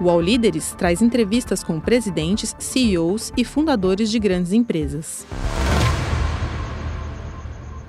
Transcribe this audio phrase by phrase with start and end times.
[0.00, 5.26] O All Líderes traz entrevistas com presidentes, CEOs e fundadores de grandes empresas.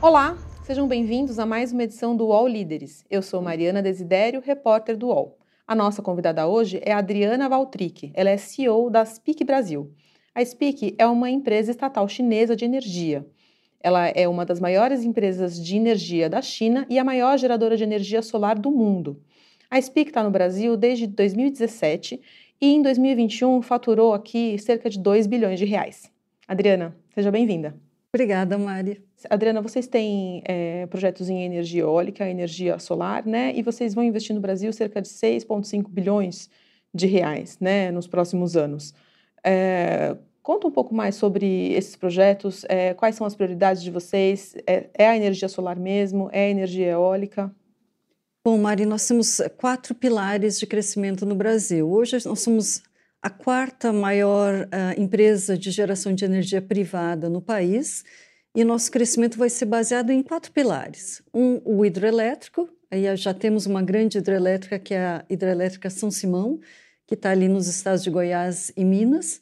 [0.01, 3.05] Olá, sejam bem-vindos a mais uma edição do UOL Líderes.
[3.11, 5.37] Eu sou Mariana Desidério, repórter do UOL.
[5.67, 8.11] A nossa convidada hoje é Adriana Valtric.
[8.15, 9.93] Ela é CEO da SPIC Brasil.
[10.33, 13.23] A SPIC é uma empresa estatal chinesa de energia.
[13.81, 17.83] Ela é uma das maiores empresas de energia da China e a maior geradora de
[17.83, 19.21] energia solar do mundo.
[19.71, 22.19] A SPIC está no Brasil desde 2017
[22.59, 26.11] e em 2021 faturou aqui cerca de 2 bilhões de reais.
[26.47, 27.75] Adriana, seja bem-vinda.
[28.11, 29.03] Obrigada, Mari.
[29.29, 33.53] Adriana, vocês têm é, projetos em energia eólica, energia solar, né?
[33.55, 36.49] E vocês vão investir no Brasil cerca de 6,5 bilhões
[36.91, 37.91] de reais, né?
[37.91, 38.95] Nos próximos anos.
[39.43, 42.65] É, conta um pouco mais sobre esses projetos.
[42.67, 44.55] É, quais são as prioridades de vocês?
[44.65, 46.27] É, é, a energia solar mesmo?
[46.31, 47.53] É a energia eólica?
[48.41, 51.91] Bom, Mari, nós temos quatro pilares de crescimento no Brasil.
[51.91, 52.81] Hoje nós somos
[53.21, 58.05] a quarta maior uh, empresa de geração de energia privada no país
[58.55, 61.21] e nosso crescimento vai ser baseado em quatro pilares.
[61.33, 66.61] Um, o hidroelétrico, aí já temos uma grande hidrelétrica, que é a hidrelétrica São Simão,
[67.05, 69.41] que está ali nos estados de Goiás e Minas.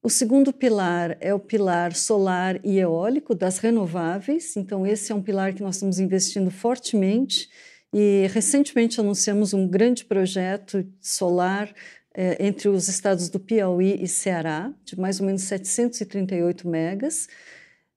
[0.00, 5.20] O segundo pilar é o pilar solar e eólico das renováveis, então esse é um
[5.20, 7.48] pilar que nós estamos investindo fortemente
[7.92, 11.72] e recentemente anunciamos um grande projeto solar
[12.14, 17.28] é, entre os estados do Piauí e Ceará, de mais ou menos 738 megas.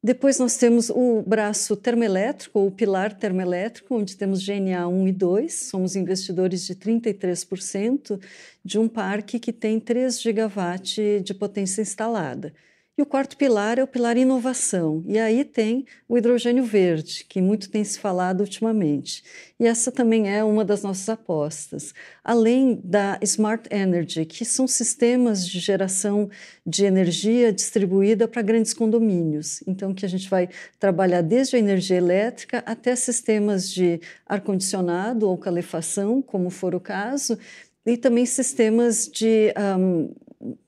[0.01, 5.11] Depois nós temos o braço termoelétrico, ou o pilar termoelétrico, onde temos GNA 1 e
[5.11, 8.21] 2, somos investidores de 33%
[8.63, 12.53] de um parque que tem 3 gigawatts de potência instalada.
[12.99, 15.05] E o quarto pilar é o pilar inovação.
[15.07, 19.23] E aí tem o hidrogênio verde, que muito tem se falado ultimamente.
[19.57, 21.93] E essa também é uma das nossas apostas.
[22.21, 26.29] Além da Smart Energy, que são sistemas de geração
[26.67, 29.63] de energia distribuída para grandes condomínios.
[29.65, 35.37] Então, que a gente vai trabalhar desde a energia elétrica até sistemas de ar-condicionado ou
[35.37, 37.39] calefação, como for o caso,
[37.85, 40.13] e também sistemas de um,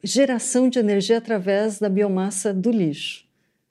[0.03, 3.25] geração de energia através da biomassa do lixo.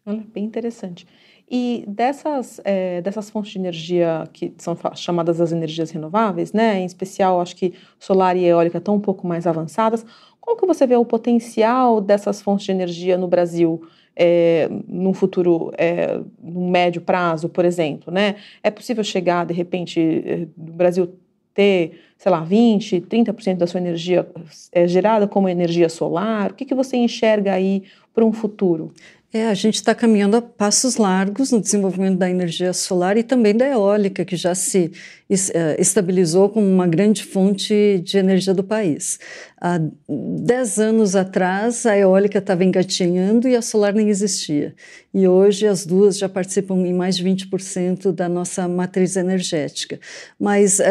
[0.05, 1.06] Olha, bem interessante.
[1.50, 6.84] E dessas, é, dessas fontes de energia que são chamadas as energias renováveis, né, em
[6.84, 10.06] especial acho que solar e eólica estão um pouco mais avançadas,
[10.41, 13.83] qual que você vê o potencial dessas fontes de energia no Brasil
[14.15, 18.12] é, no futuro, é, no médio prazo, por exemplo?
[18.12, 18.37] Né?
[18.62, 21.12] É possível chegar, de repente, é, no Brasil
[21.55, 24.28] ter, sei lá, 20%, 30% da sua energia
[24.72, 26.50] é gerada como energia solar?
[26.53, 27.84] O que, que você enxerga aí
[28.15, 28.93] para um futuro?
[29.32, 33.56] É, a gente está caminhando a passos largos no desenvolvimento da energia solar e também
[33.56, 34.91] da eólica, que já se
[35.30, 39.20] eh, estabilizou como uma grande fonte de energia do país.
[39.60, 44.74] Há dez anos atrás, a eólica estava engatinhando e a solar nem existia.
[45.14, 50.00] E hoje as duas já participam em mais de 20% da nossa matriz energética.
[50.41, 50.82] Mas uh,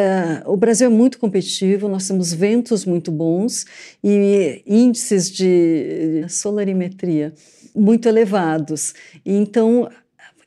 [0.46, 3.66] o Brasil é muito competitivo, nós temos ventos muito bons
[4.02, 7.34] e índices de solarimetria
[7.76, 8.94] muito elevados.
[9.26, 9.90] Então,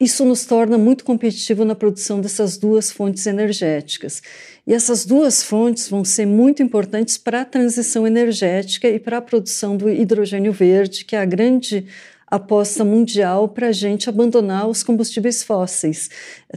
[0.02, 4.20] isso nos torna muito competitivo na produção dessas duas fontes energéticas.
[4.66, 9.22] E essas duas fontes vão ser muito importantes para a transição energética e para a
[9.22, 11.86] produção do hidrogênio verde, que é a grande
[12.32, 16.08] aposta mundial para a gente abandonar os combustíveis fósseis,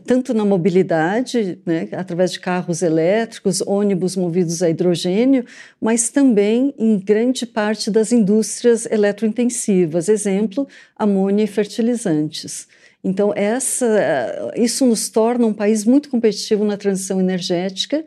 [0.06, 5.46] tanto na mobilidade, né, através de carros elétricos, ônibus movidos a hidrogênio,
[5.82, 10.66] mas também em grande parte das indústrias eletrointensivas, exemplo,
[10.96, 12.70] amônia e fertilizantes.
[13.04, 18.04] Então, essa, isso nos torna um país muito competitivo na transição energética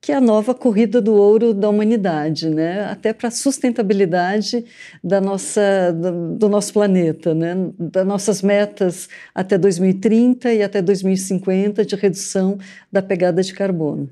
[0.00, 2.84] que é a nova corrida do ouro da humanidade, né?
[2.84, 4.64] até para a sustentabilidade
[5.02, 7.54] da nossa, do, do, nosso planeta, né?
[7.78, 12.58] das nossas metas até 2030 e até 2050 de redução
[12.92, 14.08] da pegada de carbono.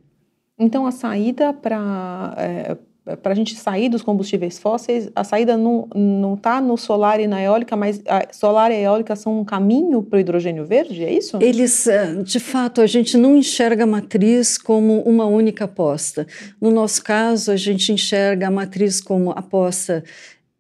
[0.59, 2.77] Então, a saída para é,
[3.23, 7.41] para a gente sair dos combustíveis fósseis, a saída não está no solar e na
[7.41, 11.39] eólica, mas solar e eólica são um caminho para o hidrogênio verde, é isso?
[11.41, 16.27] Eles, eh, de fato, a gente não enxerga a matriz como uma única aposta.
[16.61, 20.03] No nosso caso, a gente enxerga a matriz como aposta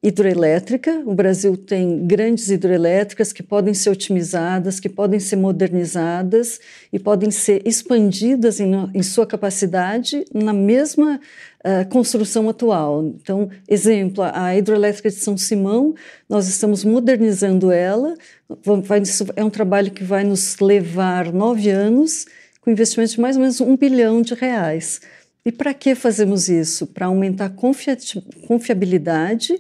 [0.03, 1.03] hidroelétrica.
[1.05, 6.61] O Brasil tem grandes hidroelétricas que podem ser otimizadas, que podem ser modernizadas
[6.93, 11.19] e podem ser expandidas em, em sua capacidade na mesma
[11.65, 13.05] uh, construção atual.
[13.05, 15.95] Então, exemplo, a hidroelétrica de São Simão,
[16.29, 18.15] nós estamos modernizando ela.
[18.85, 19.03] Vai,
[19.35, 22.27] é um trabalho que vai nos levar nove anos,
[22.61, 25.01] com investimento de mais ou menos um bilhão de reais.
[25.45, 26.89] E para que fazemos isso?
[26.89, 29.55] Para aumentar a confiabilidade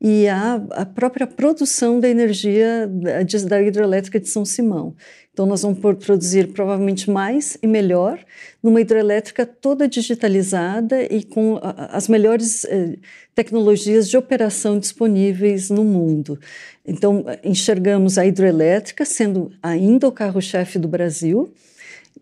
[0.00, 4.94] e a, a, própria produção da energia da, da hidrelétrica de São Simão.
[5.32, 8.18] Então, nós vamos produzir provavelmente mais e melhor
[8.62, 12.96] numa hidrelétrica toda digitalizada e com as melhores eh,
[13.34, 16.38] tecnologias de operação disponíveis no mundo.
[16.84, 21.52] Então, enxergamos a hidrelétrica sendo ainda o carro-chefe do Brasil,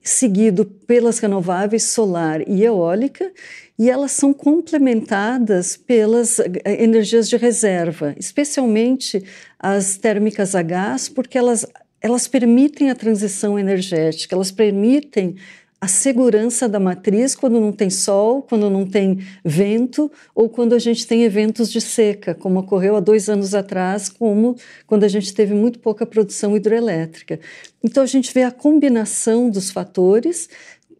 [0.02, 3.30] seguido pelas renováveis solar e eólica,
[3.78, 9.22] e elas são complementadas pelas eh, energias de reserva, especialmente
[9.58, 11.66] as térmicas a gás, porque elas,
[12.00, 15.36] elas permitem a transição energética, elas permitem
[15.80, 20.78] a segurança da matriz quando não tem sol, quando não tem vento ou quando a
[20.78, 24.56] gente tem eventos de seca, como ocorreu há dois anos atrás, como
[24.88, 27.38] quando a gente teve muito pouca produção hidrelétrica.
[27.82, 30.48] Então a gente vê a combinação dos fatores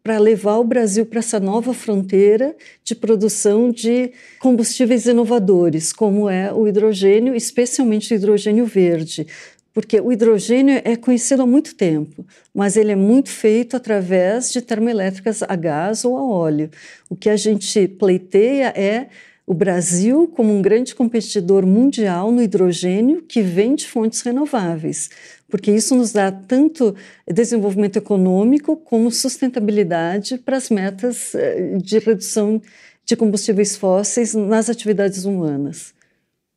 [0.02, 6.52] para levar o Brasil para essa nova fronteira de produção de combustíveis inovadores, como é
[6.52, 9.26] o hidrogênio, especialmente o hidrogênio verde.
[9.74, 14.62] Porque o hidrogênio é conhecido há muito tempo, mas ele é muito feito através de
[14.62, 16.70] termoelétricas a gás ou a óleo.
[17.08, 19.08] O que a gente pleiteia é
[19.46, 25.08] o Brasil como um grande competidor mundial no hidrogênio que vem de fontes renováveis,
[25.48, 26.94] porque isso nos dá tanto
[27.26, 32.60] desenvolvimento econômico como sustentabilidade para as metas eh, de redução
[33.04, 35.94] de combustíveis fósseis nas atividades humanas.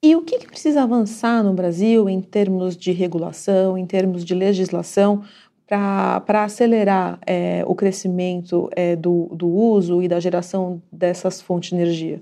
[0.03, 4.33] E o que, que precisa avançar no Brasil em termos de regulação, em termos de
[4.33, 5.23] legislação,
[5.67, 11.75] para acelerar é, o crescimento é, do, do uso e da geração dessas fontes de
[11.75, 12.21] energia?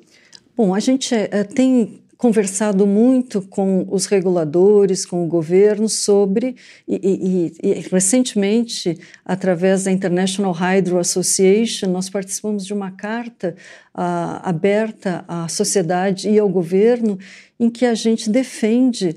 [0.55, 7.53] Bom, a gente é, tem conversado muito com os reguladores, com o governo sobre, e,
[7.63, 13.55] e, e, recentemente, através da International Hydro Association, nós participamos de uma carta
[13.95, 17.17] uh, aberta à sociedade e ao governo,
[17.57, 19.15] em que a gente defende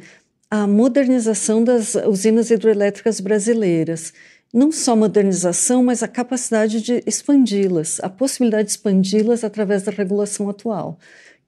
[0.49, 4.13] a modernização das usinas hidroelétricas brasileiras.
[4.55, 10.49] Não só modernização, mas a capacidade de expandi-las, a possibilidade de expandi-las através da regulação
[10.49, 11.01] atual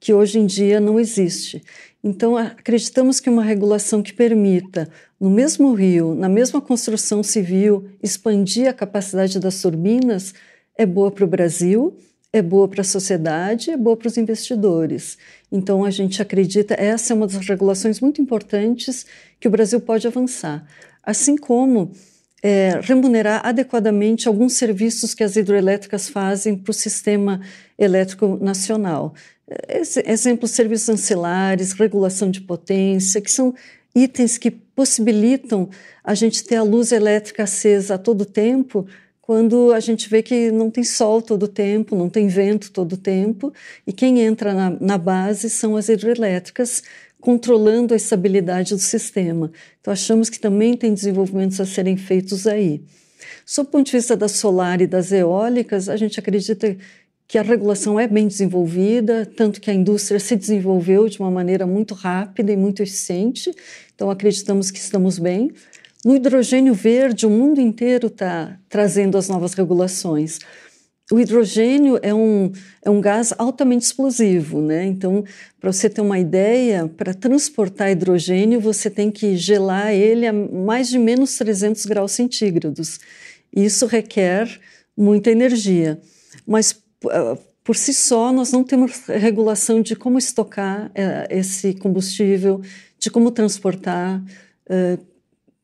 [0.05, 1.63] que hoje em dia não existe.
[2.03, 4.87] Então, acreditamos que uma regulação que permita,
[5.19, 10.31] no mesmo rio, na mesma construção civil, expandir a capacidade das turbinas
[10.77, 11.97] é boa para o Brasil,
[12.31, 15.17] é boa para a sociedade, é boa para os investidores.
[15.51, 19.07] Então, a gente acredita, essa é uma das regulações muito importantes
[19.39, 20.67] que o Brasil pode avançar.
[21.01, 21.91] Assim como
[22.47, 27.41] é, remunerar adequadamente alguns serviços que as hidroelétricas fazem para o sistema
[27.75, 29.15] elétrico nacional.
[30.05, 33.55] Exemplos, serviços ancilares, regulação de potência, que são
[33.95, 35.69] itens que possibilitam
[36.03, 38.85] a gente ter a luz elétrica acesa a todo tempo,
[39.23, 43.51] quando a gente vê que não tem sol todo tempo, não tem vento todo tempo,
[43.87, 46.83] e quem entra na, na base são as hidrelétricas,
[47.25, 49.51] controlando a estabilidade do sistema.
[49.81, 52.83] Então, achamos que também tem desenvolvimentos a serem feitos aí.
[53.43, 56.77] Sob o ponto de vista da solar e das eólicas, a gente acredita
[57.27, 61.65] que a regulação é bem desenvolvida, tanto que a indústria se desenvolveu de uma maneira
[61.65, 63.51] muito rápida e muito eficiente,
[63.95, 65.51] então acreditamos que estamos bem.
[66.05, 70.37] No hidrogênio verde, o mundo inteiro está trazendo as novas regulações.
[71.11, 74.85] O hidrogênio é um, é um gás altamente explosivo, né?
[74.85, 75.23] Então,
[75.59, 80.89] para você ter uma ideia, para transportar hidrogênio, você tem que gelar ele a mais
[80.89, 82.99] de menos 300 graus centígrados.
[83.55, 84.59] Isso requer
[84.97, 86.01] muita energia.
[86.45, 86.81] Mas
[87.11, 92.61] ah, por si só, nós não temos regulação de como estocar uh, esse combustível,
[92.99, 94.23] de como transportar,
[94.69, 95.03] uh,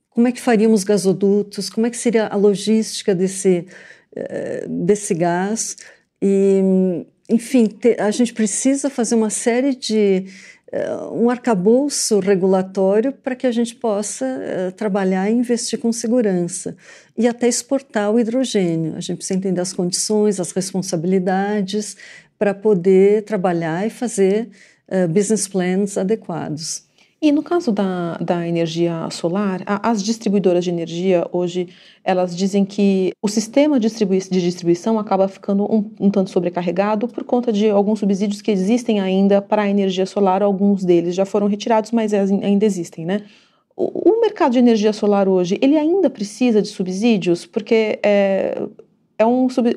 [0.09, 3.67] como é que faríamos gasodutos, como é que seria a logística desse,
[4.69, 5.77] desse gás.
[6.21, 10.25] E, enfim, a gente precisa fazer uma série de
[11.11, 16.77] um arcabouço regulatório para que a gente possa uh, trabalhar e investir com segurança
[17.17, 18.95] e até exportar o hidrogênio.
[18.95, 21.97] A gente precisa entender as condições, as responsabilidades
[22.39, 24.49] para poder trabalhar e fazer
[25.09, 26.83] business plans adequados.
[27.23, 31.67] E no caso da, da energia solar, a, as distribuidoras de energia hoje
[32.03, 37.07] elas dizem que o sistema de, distribui de distribuição acaba ficando um, um, tanto sobrecarregado
[37.07, 40.41] por conta de alguns subsídios que existem ainda para a energia solar.
[40.41, 43.23] Alguns deles já foram retirados, mas ainda existem, né?
[43.75, 48.63] O, o mercado de energia solar hoje ele ainda precisa de subsídios porque é,
[49.19, 49.75] é um sub,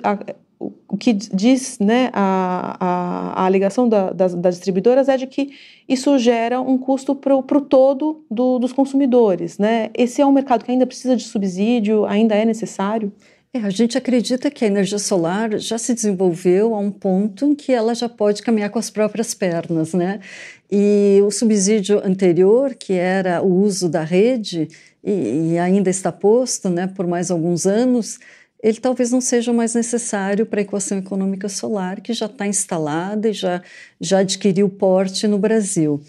[0.89, 5.51] o que diz né, a, a, a alegação da, das, das, distribuidoras é de que
[5.89, 9.59] isso gera um custo para o todo do, dos consumidores.
[9.59, 9.91] Né?
[9.95, 13.13] Esse é um mercado que ainda precisa de subsídio, ainda é necessário?
[13.53, 17.55] É, a gente acredita que a energia solar já se desenvolveu a um ponto em
[17.55, 20.19] que ela já pode caminhar com as próprias pernas, né?
[20.69, 24.67] E o subsídio anterior, que era o uso da rede,
[25.05, 28.19] e, e ainda está posto né, por mais alguns anos,
[28.65, 33.29] ele talvez não seja mais necessário para a equação econômica solar, que já está instalada
[33.29, 33.63] e já,
[34.01, 36.01] já adquiriu porte no Brasil.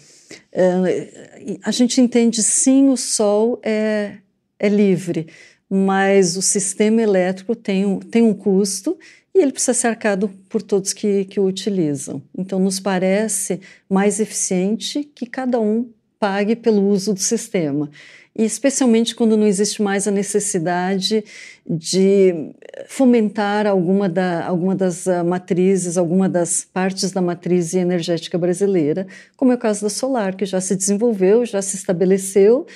[0.54, 4.14] Uh, a gente entende sim, o Sol é,
[4.58, 5.26] é livre,
[5.68, 8.98] mas o sistema elétrico tem um, tem um custo
[9.34, 12.22] e ele precisa ser arcado por todos que, que o utilizam.
[12.36, 17.90] Então, nos parece mais eficiente que cada um pague pelo uso do sistema.
[18.38, 21.24] E especialmente quando não existe mais a necessidade
[21.66, 22.52] de
[22.86, 29.52] fomentar alguma, da, alguma das uh, matrizes, alguma das partes da matriz energética brasileira, como
[29.52, 32.66] é o caso da solar, que já se desenvolveu, já se estabeleceu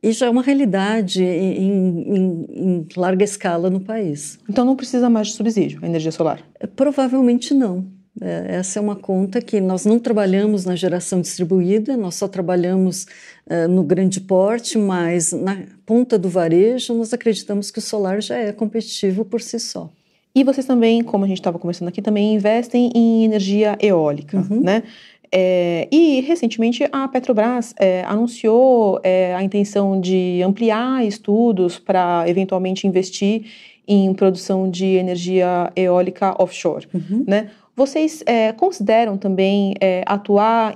[0.00, 4.38] e já é uma realidade em, em, em, larga escala no país.
[4.48, 6.40] Então não precisa mais de subsídio a energia solar?
[6.76, 7.97] Provavelmente não.
[8.20, 13.06] É, essa é uma conta que nós não trabalhamos na geração distribuída, nós só trabalhamos
[13.46, 18.36] uh, no grande porte, mas na ponta do varejo nós acreditamos que o solar já
[18.36, 19.90] é competitivo por si só.
[20.34, 24.60] E vocês também, como a gente estava conversando aqui, também investem em energia eólica, uhum.
[24.60, 24.82] né?
[25.30, 32.86] É, e recentemente a Petrobras é, anunciou é, a intenção de ampliar estudos para eventualmente
[32.86, 33.44] investir
[33.86, 36.86] em produção de energia eólica offshore.
[36.92, 37.24] Uhum.
[37.26, 37.50] Né?
[37.78, 40.74] Vocês é, consideram também é, atuar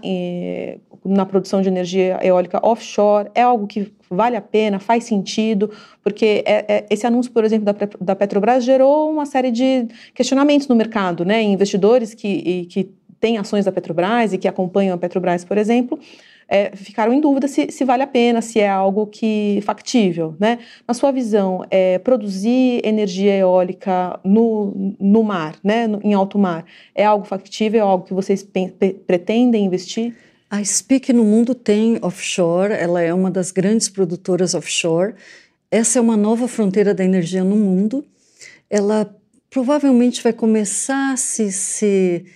[1.05, 3.29] na produção de energia eólica offshore?
[3.35, 5.69] É algo que vale a pena, faz sentido?
[6.01, 10.77] Porque é, esse anúncio, por exemplo, da, da Petrobras gerou uma série de questionamentos no
[10.77, 11.43] mercado, né?
[11.43, 15.99] Investidores que, que têm ações da Petrobras e que acompanham a Petrobras, por exemplo,
[16.53, 20.59] é, ficaram em dúvida se, se, vale a pena, se é algo que factível, né?
[20.87, 26.67] Na sua visão, é, produzir energia eólica no, no mar, né, no, em alto mar,
[26.95, 28.47] é algo factível, é algo que vocês
[29.07, 30.15] pretendem investir?
[30.51, 35.15] A SPIC no mundo tem offshore, ela é uma das grandes produtoras offshore.
[35.71, 38.05] Essa é uma nova fronteira da energia no mundo.
[38.69, 39.11] Ela
[39.49, 42.27] provavelmente vai começar a se, se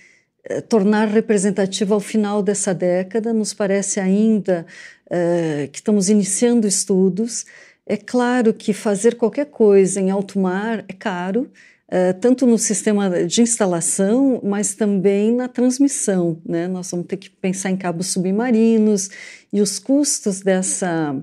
[0.67, 3.33] tornar representativa ao final dessa década.
[3.33, 4.65] Nos parece ainda
[5.05, 7.45] uh, que estamos iniciando estudos.
[7.85, 11.49] É claro que fazer qualquer coisa em alto mar é caro,
[11.87, 16.37] uh, tanto no sistema de instalação, mas também na transmissão.
[16.45, 16.67] Né?
[16.67, 19.09] Nós vamos ter que pensar em cabos submarinos
[19.51, 21.15] e os custos dessa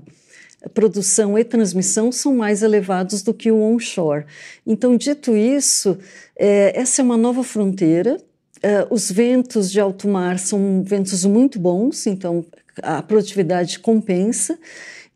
[0.73, 4.25] produção e transmissão são mais elevados do que o onshore.
[4.65, 5.95] Então, dito isso,
[6.35, 8.17] é, essa é uma nova fronteira
[8.57, 12.45] Uh, os ventos de alto mar são ventos muito bons, então
[12.81, 14.57] a produtividade compensa.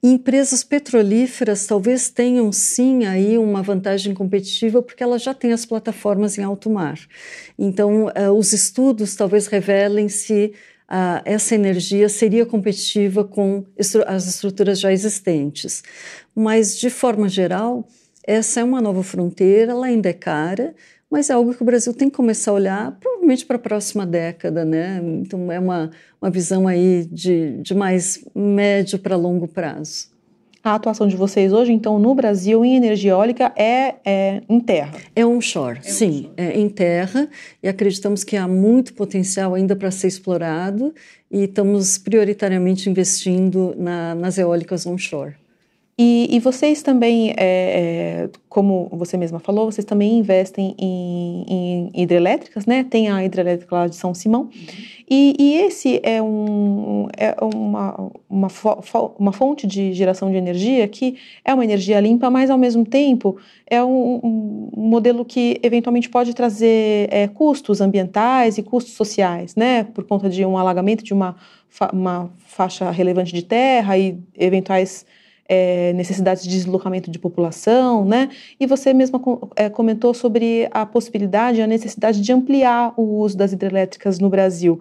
[0.02, 5.66] E empresas petrolíferas talvez tenham sim aí uma vantagem competitiva porque elas já têm as
[5.66, 6.98] plataformas em alto mar.
[7.58, 10.54] Então, uh, os estudos talvez revelem se
[10.90, 15.84] uh, essa energia seria competitiva com estru as estruturas já existentes.
[16.34, 17.86] Mas, de forma geral,
[18.26, 20.74] essa é uma nova fronteira, ela ainda é cara,
[21.10, 24.06] mas é algo que o Brasil tem que começar a olhar provavelmente para a próxima
[24.06, 25.02] década, né?
[25.04, 30.10] Então é uma, uma visão aí de, de mais médio para longo prazo.
[30.62, 35.00] A atuação de vocês hoje, então, no Brasil, em energia eólica, é, é em terra?
[35.16, 36.34] É onshore, é sim, onshore.
[36.36, 37.30] é em terra,
[37.64, 40.94] e acreditamos que há muito potencial ainda para ser explorado,
[41.32, 45.36] e estamos prioritariamente investindo na, nas eólicas onshore.
[46.02, 51.92] E, e vocês também, é, é, como você mesma falou, vocês também investem em, em
[51.94, 52.86] hidrelétricas, né?
[52.86, 54.44] Tem a hidrelétrica lá de São Simão.
[54.44, 54.50] Uhum.
[55.10, 58.48] E, e, esse é, um, é uma, uma,
[59.18, 63.36] uma, fonte de geração de energia que é uma energia limpa, mas ao mesmo tempo
[63.68, 69.84] é um, um modelo que eventualmente pode trazer é, custos ambientais e custos sociais, né?
[69.84, 71.36] Por conta de um alagamento de uma,
[71.92, 75.06] uma faixa relevante de terra e eventuais
[75.50, 78.30] é, necessidades de deslocamento de população, né?
[78.60, 79.20] E você mesma
[79.56, 84.80] é, comentou sobre a possibilidade, a necessidade de ampliar o uso das hidrelétricas no Brasil.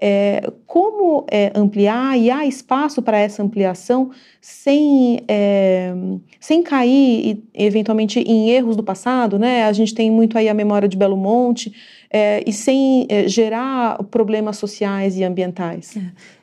[0.00, 4.10] É, como é, ampliar e há espaço para essa ampliação
[4.40, 5.92] sem, é,
[6.38, 9.64] sem cair eventualmente em erros do passado, né?
[9.64, 11.72] A gente tem muito aí a memória de Belo Monte
[12.10, 15.96] é, e sem gerar problemas sociais e ambientais.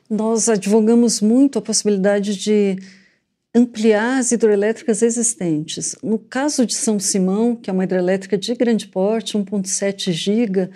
[0.08, 2.76] Nós advogamos muito a possibilidade de
[3.56, 5.96] ampliar as hidrelétricas existentes.
[6.02, 10.70] No caso de São Simão, que é uma hidrelétrica de grande porte, 1,7 giga,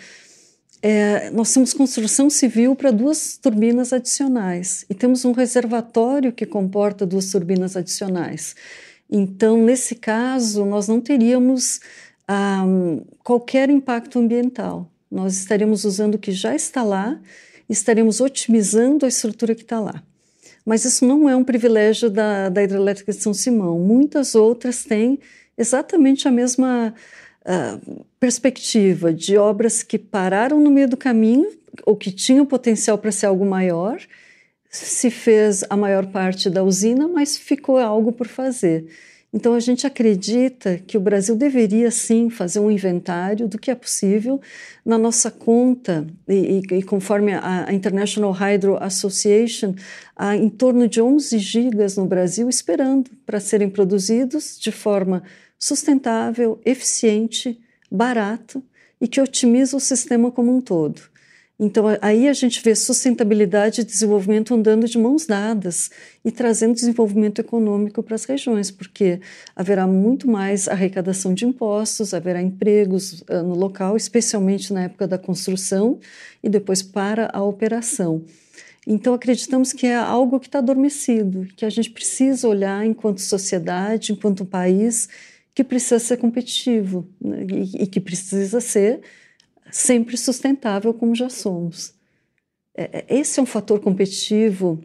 [0.80, 7.04] é, nós temos construção civil para duas turbinas adicionais e temos um reservatório que comporta
[7.04, 8.56] duas turbinas adicionais.
[9.10, 11.80] Então, nesse caso, nós não teríamos
[12.64, 14.90] um, qualquer impacto ambiental.
[15.10, 17.20] Nós estaremos usando o que já está lá,
[17.68, 20.02] estaremos otimizando a estrutura que está lá.
[20.71, 23.77] Mas isso não é um privilégio da, da hidrelétrica de São Simão.
[23.81, 25.19] Muitas outras têm
[25.59, 26.95] exatamente a mesma
[27.41, 31.50] uh, perspectiva de obras que pararam no meio do caminho
[31.85, 34.00] ou que tinham potencial para ser algo maior.
[34.71, 38.87] Se fez a maior parte da usina, mas ficou algo por fazer.
[39.32, 43.76] Então, a gente acredita que o Brasil deveria sim fazer um inventário do que é
[43.76, 44.40] possível
[44.84, 49.75] na nossa conta, e, e, e conforme a, a, International Hydro Association,
[50.16, 55.22] há em torno de 11 gigas no Brasil esperando para serem produzidos de forma
[55.56, 58.60] sustentável, eficiente, barato
[59.00, 61.10] e que otimiza o sistema como um todo.
[61.62, 65.90] Então, aí a gente vê sustentabilidade e desenvolvimento andando de mãos dadas
[66.25, 69.21] e trazendo desenvolvimento econômico para as regiões, porque
[69.55, 75.19] haverá muito mais arrecadação de impostos, haverá empregos uh, no local, especialmente na época da
[75.19, 76.00] construção
[76.43, 78.25] e depois para a operação.
[78.87, 84.12] Então, acreditamos que é algo que está adormecido, que a gente precisa olhar enquanto sociedade,
[84.12, 85.11] enquanto país,
[85.55, 89.02] que precisa ser competitivo né, e, e que precisa ser
[89.71, 91.95] sempre sustentável como já somos.
[92.75, 94.81] É, é, esse é um fator competitivo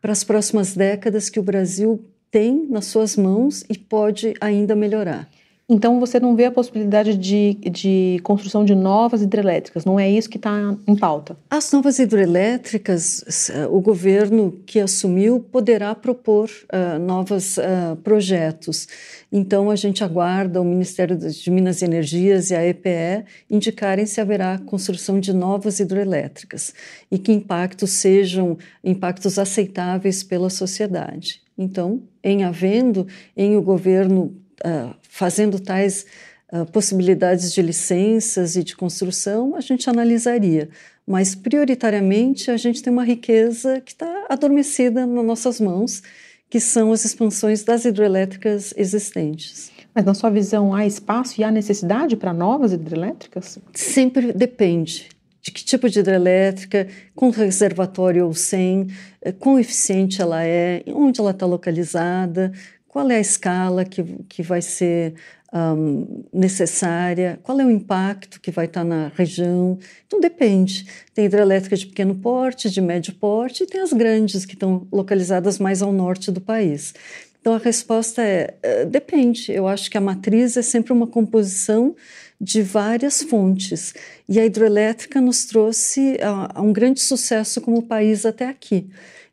[0.00, 5.28] para as próximas décadas que o Brasil tem nas suas mãos e pode ainda melhorar.
[5.70, 10.30] Então você não vê a possibilidade de, de construção de novas hidrelétricas, não é isso
[10.30, 11.36] que está em pauta?
[11.50, 18.88] As novas hidrelétricas, o governo que assumiu poderá propor uh, novos uh, projetos.
[19.30, 24.22] Então a gente aguarda o Ministério de Minas e Energias e a EPE indicarem se
[24.22, 26.72] haverá construção de novas hidrelétricas
[27.10, 31.42] e que impactos sejam impactos aceitáveis pela sociedade.
[31.58, 33.06] Então, em havendo,
[33.36, 34.34] em o governo
[34.64, 36.06] uh, fazendo tais
[36.52, 40.68] uh, possibilidades de licenças e de construção, a gente analisaria.
[41.06, 46.02] Mas, prioritariamente, a gente tem uma riqueza que está adormecida nas nossas mãos,
[46.50, 49.70] que são as expansões das hidrelétricas existentes.
[49.94, 53.58] Mas, na sua visão, há espaço e há necessidade para novas hidrelétricas?
[53.72, 55.08] Sempre depende
[55.40, 58.88] de que tipo de hidrelétrica, com reservatório ou sem,
[59.22, 62.52] eh, quão eficiente ela é, onde ela está localizada,
[62.88, 65.14] qual é a escala que, que vai ser
[65.52, 69.78] um, necessária, qual é o impacto que vai estar na região.
[70.06, 70.86] Então depende.
[71.14, 75.58] Tem hidrelétrica de pequeno porte, de médio porte, e tem as grandes que estão localizadas
[75.58, 76.94] mais ao norte do país.
[77.40, 79.52] Então a resposta é uh, depende.
[79.52, 81.94] Eu acho que a matriz é sempre uma composição
[82.40, 83.94] de várias fontes.
[84.28, 88.88] E a hidrelétrica nos trouxe a, a um grande sucesso como país até aqui.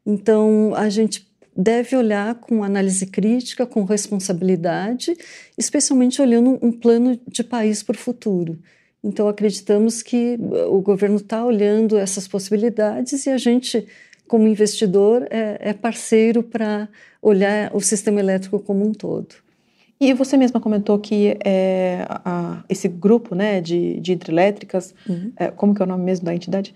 [0.06, 5.15] Então a gente deve olhar com análise crítica, com responsabilidade,
[5.58, 8.60] especialmente olhando um plano de país para o futuro.
[9.04, 13.88] Então, acreditamos que uh, o governo está olhando essas possibilidades e a gente,
[14.28, 16.89] como investidor, é, é parceiro para
[17.22, 19.36] olhar o sistema elétrico como um todo.
[20.00, 25.32] E você mesma comentou que é, a, esse grupo né, de, de hidrelétricas, uhum.
[25.38, 26.76] é, como que é o nome mesmo da entidade?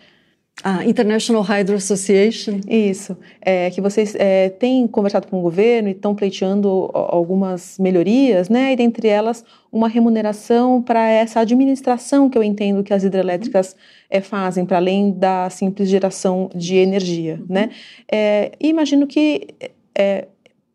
[0.62, 2.60] A International Hydro Association.
[2.68, 3.18] Isso.
[3.42, 8.74] É, que vocês é, têm conversado com o governo e estão pleiteando algumas melhorias, né?
[8.74, 13.76] E dentre elas, uma remuneração para essa administração que eu entendo que as hidrelétricas
[14.10, 17.46] é, fazem, para além da simples geração de energia, uhum.
[17.48, 17.70] né?
[18.12, 19.48] É, imagino que
[19.98, 20.28] é,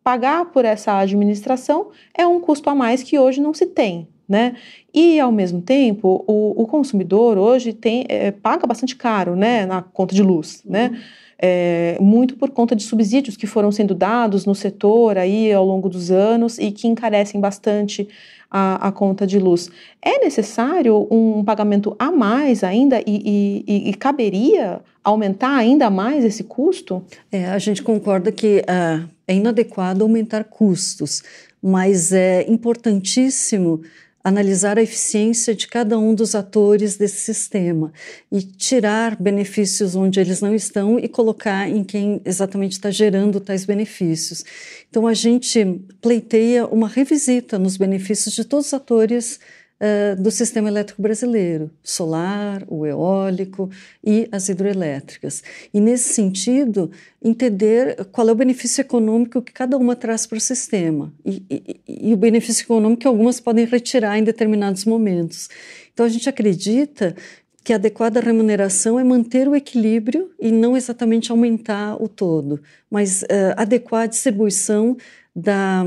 [0.03, 4.55] pagar por essa administração é um custo a mais que hoje não se tem, né?
[4.93, 9.83] E, ao mesmo tempo, o, o consumidor hoje tem, é, paga bastante caro né, na
[9.83, 10.91] conta de luz, né?
[11.37, 15.89] É, muito por conta de subsídios que foram sendo dados no setor aí ao longo
[15.89, 18.09] dos anos e que encarecem bastante
[18.51, 19.69] a, a conta de luz.
[20.01, 26.45] É necessário um pagamento a mais ainda e, e, e caberia aumentar ainda mais esse
[26.45, 27.05] custo?
[27.33, 31.23] É, a gente concorda que uh, é inadequado aumentar custos,
[31.61, 33.83] mas é importantíssimo
[34.25, 37.93] analisar a eficiência de cada um dos atores desse sistema
[38.33, 43.67] e tirar benefícios onde eles não estão e colocar em quem exatamente está gerando tais
[43.67, 44.43] benefícios.
[44.89, 49.39] Então, a gente pleiteia uma revisita nos benefícios de todos os atores
[49.85, 53.71] uh, do sistema elétrico brasileiro, solar, o eólico
[54.03, 55.43] e as hidroelétricas.
[55.73, 56.91] E, nesse sentido,
[57.23, 62.09] entender qual é o benefício econômico que cada uma traz para o sistema e, e,
[62.09, 65.51] e o benefício econômico que algumas podem retirar em determinados momentos.
[65.93, 67.15] Então, a gente acredita
[67.63, 73.23] que a adequada remuneração é manter o equilíbrio e não exatamente aumentar o todo, mas
[73.23, 74.97] uh, adequar a distribuição
[75.35, 75.83] da,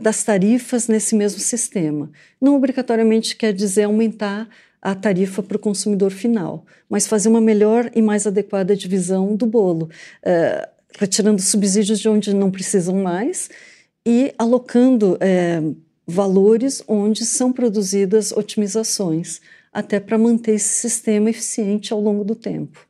[0.00, 2.10] das tarifas nesse mesmo sistema.
[2.40, 4.48] Não obrigatoriamente quer dizer aumentar
[4.80, 9.46] a tarifa para o consumidor final, mas fazer uma melhor e mais adequada divisão do
[9.46, 9.90] bolo,
[10.22, 10.68] uh,
[10.98, 13.50] retirando subsídios de onde não precisam mais
[14.06, 19.40] e alocando uh, valores onde são produzidas otimizações
[19.72, 22.86] até para manter esse sistema eficiente ao longo do tempo.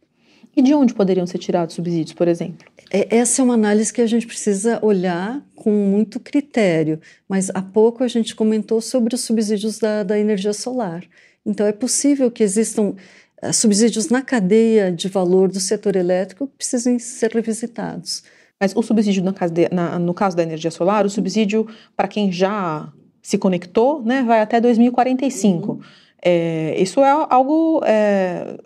[0.54, 2.66] E de onde poderiam ser tirados subsídios, por exemplo?
[2.90, 7.62] É, essa é uma análise que a gente precisa olhar com muito critério, mas há
[7.62, 11.04] pouco a gente comentou sobre os subsídios da, da energia solar.
[11.44, 12.94] Então, é possível que existam
[13.42, 18.22] uh, subsídios na cadeia de valor do setor elétrico que precisem ser revisitados.
[18.60, 19.34] Mas o subsídio na,
[19.70, 24.40] na, no caso da energia solar, o subsídio para quem já se conectou, né, vai
[24.40, 25.72] até 2045.
[25.72, 25.80] Uhum.
[26.24, 28.56] É, isso é algo é,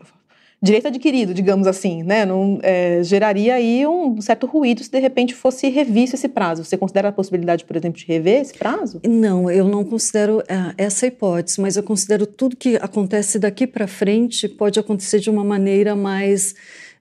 [0.62, 2.26] direito adquirido, digamos assim, né?
[2.26, 6.64] Não, é, geraria aí um certo ruído se de repente fosse revisto esse prazo.
[6.64, 9.00] Você considera a possibilidade, por exemplo, de rever esse prazo?
[9.06, 13.86] Não, eu não considero é, essa hipótese, mas eu considero tudo que acontece daqui para
[13.86, 16.54] frente pode acontecer de uma maneira mais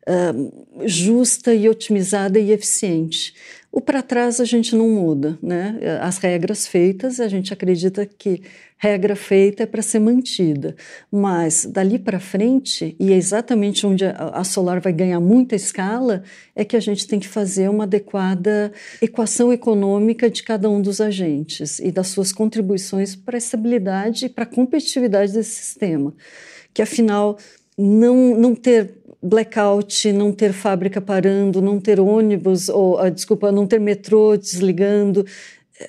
[0.07, 3.33] uh, justa e otimizada e eficiente.
[3.71, 5.79] O para trás a gente não muda, né?
[6.01, 8.41] As regras feitas, a gente acredita que
[8.79, 10.75] regra feita é para ser mantida.
[11.11, 16.23] Mas dali para frente, e é exatamente onde a solar vai ganhar muita escala,
[16.55, 20.99] é que a gente tem que fazer uma adequada equação econômica de cada um dos
[20.99, 26.13] agentes e das suas contribuições para a estabilidade e para a competitividade desse sistema.
[26.73, 27.37] Que afinal,
[27.77, 33.67] não, não ter blackout, não ter fábrica parando, não ter ônibus, ou, ah, desculpa, não
[33.67, 35.25] ter metrô desligando,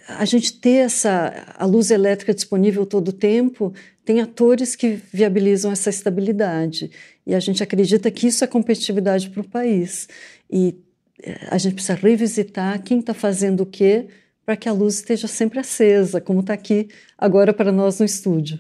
[0.09, 3.73] a gente ter essa a luz elétrica disponível todo o tempo,
[4.05, 6.91] tem atores que viabilizam essa estabilidade.
[7.27, 10.09] E a gente acredita que isso é competitividade para o país.
[10.51, 10.77] E
[11.23, 14.07] eh, a gente precisa revisitar quem está fazendo o quê
[14.45, 16.89] para que a luz esteja sempre acesa, como está aqui
[17.19, 18.59] agora para nós no estúdio.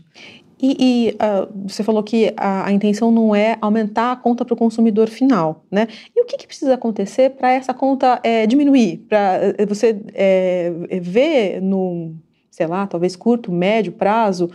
[0.62, 4.52] E, e uh, você falou que a, a, intenção não é aumentar a conta para
[4.52, 5.88] o consumidor final, né?
[6.14, 8.98] E o que, que precisa acontecer para essa conta é, diminuir?
[9.08, 10.70] Para eh, você é,
[11.00, 12.14] ver no,
[12.50, 14.50] sei lá, talvez curto, médio prazo,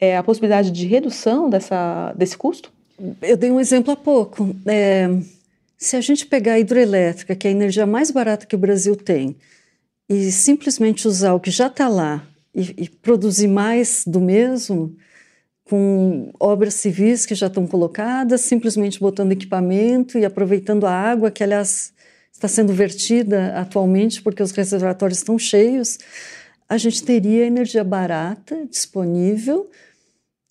[0.00, 2.72] é, a possibilidade de redução dessa, desse custo?
[3.20, 4.54] Eu dei um exemplo há pouco.
[4.64, 5.10] É,
[5.76, 8.96] se a gente pegar a hidrelétrica, que é a energia mais barata que o Brasil
[8.96, 9.36] tem,
[10.08, 14.96] e simplesmente usar o que já está lá e, e produzir mais do mesmo,
[15.70, 21.44] com obras civis que já estão colocadas, simplesmente botando equipamento e aproveitando a água que,
[21.44, 21.92] aliás,
[22.32, 25.96] está sendo vertida atualmente porque os reservatórios estão cheios,
[26.68, 29.70] a gente teria energia barata, disponível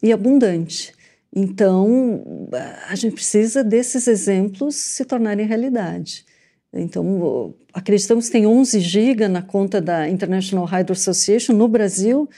[0.01, 0.93] e abundante.
[1.35, 2.49] Então,
[2.87, 6.25] a gente precisa desses exemplos se tornarem realidade.
[6.73, 12.29] Então, acreditamos que tem 11 GB na conta da International Hydro Association no Brasil,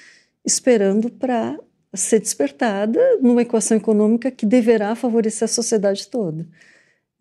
[0.43, 1.59] esperando para
[1.93, 6.47] ser despertada numa equação econômica que deverá favorecer a sociedade toda.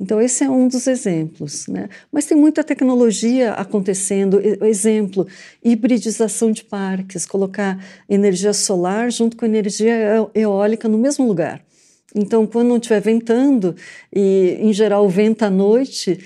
[0.01, 1.67] Então, esse é um dos exemplos.
[1.67, 1.89] Né?
[2.11, 4.41] Mas tem muita tecnologia acontecendo.
[4.65, 5.27] Exemplo,
[5.63, 7.79] hibridização de parques, colocar
[8.09, 11.63] energia solar junto com energia eólica no mesmo lugar.
[12.15, 13.77] Então, quando não estiver ventando,
[14.13, 16.19] e em geral venta à noite,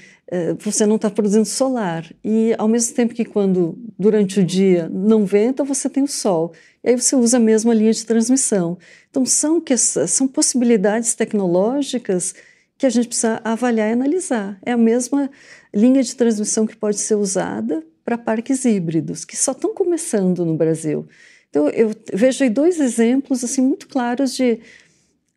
[0.58, 2.10] você não está produzindo solar.
[2.24, 6.52] E ao mesmo tempo que quando durante o dia não venta, você tem o sol.
[6.82, 8.78] E aí você usa a mesma linha de transmissão.
[9.10, 12.34] Então, são, que, são possibilidades tecnológicas
[12.76, 14.58] que a gente precisa avaliar e analisar.
[14.64, 15.30] É a mesma
[15.72, 20.54] linha de transmissão que pode ser usada para parques híbridos, que só estão começando no
[20.54, 21.06] Brasil.
[21.48, 24.60] Então, eu vejo aí dois exemplos assim muito claros de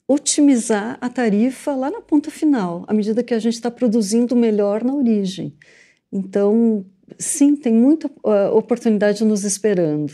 [0.07, 4.83] otimizar a tarifa lá na ponta final, à medida que a gente está produzindo melhor
[4.83, 5.53] na origem.
[6.11, 6.85] Então,
[7.19, 10.13] sim, tem muita uh, oportunidade nos esperando.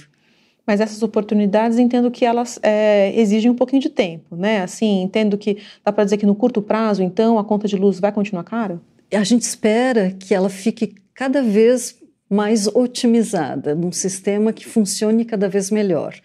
[0.65, 4.61] Mas essas oportunidades entendo que elas é, exigem um pouquinho de tempo, né?
[4.61, 7.99] Assim, entendo que dá para dizer que no curto prazo, então, a conta de luz
[7.99, 8.81] vai continuar cara?
[9.13, 15.47] A gente espera que ela fique cada vez mais otimizada, num sistema que funcione cada
[15.47, 16.15] vez melhor.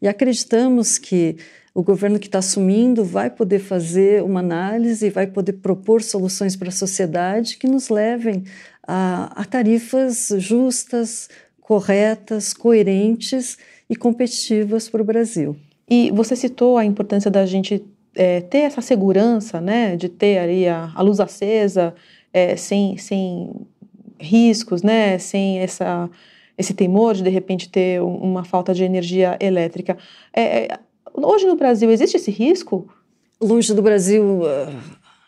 [0.00, 1.36] E acreditamos que
[1.76, 6.70] o governo que está assumindo vai poder fazer uma análise, vai poder propor soluções para
[6.70, 8.44] a sociedade que nos levem
[8.82, 11.28] a, a tarifas justas,
[11.60, 13.58] corretas, coerentes
[13.90, 15.54] e competitivas para o Brasil.
[15.86, 17.84] E você citou a importância da gente
[18.14, 21.94] é, ter essa segurança, né, de ter ali a, a luz acesa,
[22.32, 23.52] é, sem, sem
[24.18, 26.08] riscos, né, sem essa,
[26.56, 29.98] esse temor de de repente ter uma falta de energia elétrica.
[30.32, 30.85] É, é,
[31.16, 32.88] hoje no Brasil existe esse risco?
[33.40, 34.74] Longe do Brasil, uh,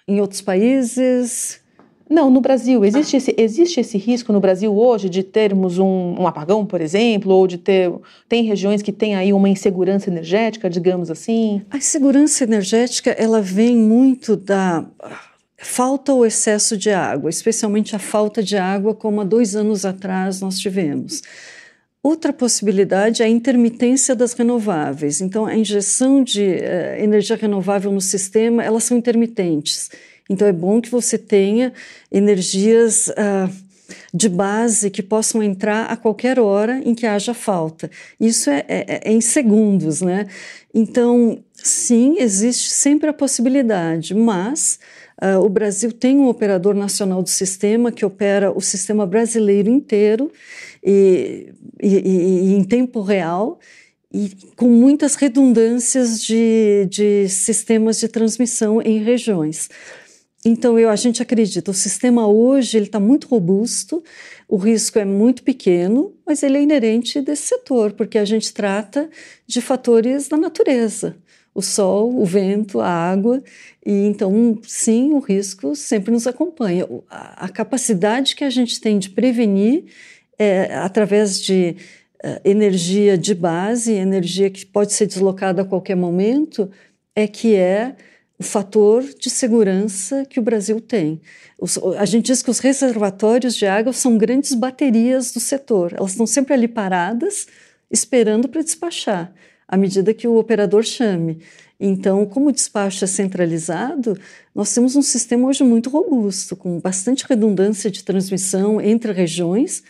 [0.06, 1.60] em outros países?
[2.08, 6.26] Não, no Brasil, existe esse, existe esse risco no Brasil hoje de termos um, um,
[6.26, 7.92] apagão, por exemplo, ou de ter.
[8.26, 11.60] Tem regiões que têm aí uma insegurança energética, digamos assim?
[11.70, 14.86] A insegurança energética ela vem muito da
[15.58, 20.40] falta ou excesso de água, especialmente a falta de água, como há dois anos atrás
[20.40, 21.22] nós tivemos.
[22.02, 25.20] Outra possibilidade é a intermitência das renováveis.
[25.20, 29.90] Então, a injeção de uh, energia renovável no sistema, elas são intermitentes.
[30.28, 31.72] Então é bom que você tenha
[32.12, 33.50] energias uh,
[34.12, 37.90] de base que possam entrar a qualquer hora em que haja falta.
[38.20, 40.26] Isso é, é, é em segundos, né?
[40.74, 44.78] Então, sim, existe sempre a possibilidade, mas
[45.22, 50.30] uh, o Brasil tem um operador nacional do sistema que opera o sistema brasileiro inteiro
[50.88, 53.58] e, e, e, em tempo real
[54.12, 59.68] e com muitas redundâncias de, de sistemas de transmissão em regiões.
[60.44, 64.02] Então, eu, a gente acredita, o sistema hoje está muito robusto,
[64.48, 69.10] o risco é muito pequeno, mas ele é inerente desse setor, porque a gente trata
[69.46, 71.16] de fatores da natureza,
[71.54, 73.42] o sol, o vento, a água,
[73.84, 76.86] e então, sim, o risco sempre nos acompanha.
[77.10, 79.86] A, a capacidade que a gente tem de prevenir
[80.38, 81.76] é, através de
[82.24, 86.70] uh, energia de base, energia que pode ser deslocada a qualquer momento,
[87.14, 87.96] é que é
[88.38, 91.20] o fator de segurança que o Brasil tem.
[91.60, 96.12] Os, a gente diz que os reservatórios de água são grandes baterias do setor, elas
[96.12, 97.48] estão sempre ali paradas,
[97.90, 99.32] esperando para despachar,
[99.66, 101.40] à medida que o operador chame.
[101.80, 104.18] Então, como o despacho é centralizado,
[104.54, 109.82] nós temos um sistema hoje muito robusto, com bastante redundância de transmissão entre regiões,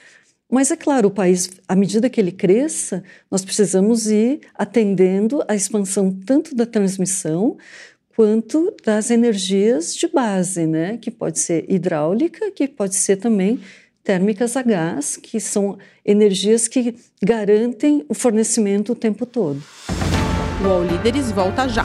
[0.51, 5.55] mas é claro, o país, à medida que ele cresça, nós precisamos ir atendendo à
[5.55, 7.57] expansão tanto da transmissão
[8.17, 10.97] quanto das energias de base, né?
[10.97, 13.61] Que pode ser hidráulica, que pode ser também
[14.03, 19.63] térmicas a gás, que são energias que garantem o fornecimento o tempo todo.
[20.65, 21.85] O All Líderes volta já.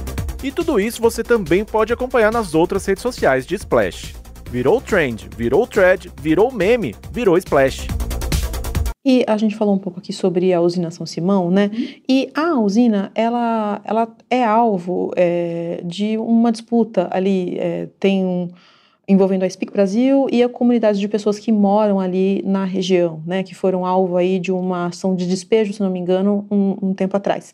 [0.43, 4.15] E tudo isso você também pode acompanhar nas outras redes sociais de Splash.
[4.49, 7.87] Virou trend, virou thread, virou meme, virou Splash.
[9.05, 11.69] E a gente falou um pouco aqui sobre a usina São Simão, né?
[11.71, 11.87] Uhum.
[12.09, 18.49] E a usina, ela, ela é alvo é, de uma disputa ali, é, tem um,
[19.07, 23.43] envolvendo a Speak Brasil e a comunidade de pessoas que moram ali na região, né?
[23.43, 26.93] Que foram alvo aí de uma ação de despejo, se não me engano, um, um
[26.93, 27.53] tempo atrás.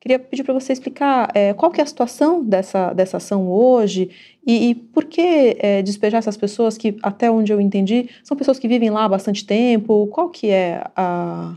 [0.00, 4.10] Queria pedir para você explicar é, qual que é a situação dessa, dessa ação hoje
[4.46, 8.60] e, e por que é, despejar essas pessoas que, até onde eu entendi, são pessoas
[8.60, 10.06] que vivem lá há bastante tempo.
[10.06, 11.56] Qual que é a,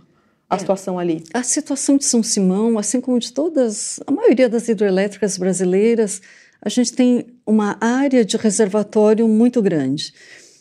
[0.49, 1.23] a é, situação ali?
[1.33, 6.19] A situação de São Simão, assim como de todas, a maioria das hidrelétricas brasileiras,
[6.59, 10.13] a gente tem uma área de reservatório muito grande.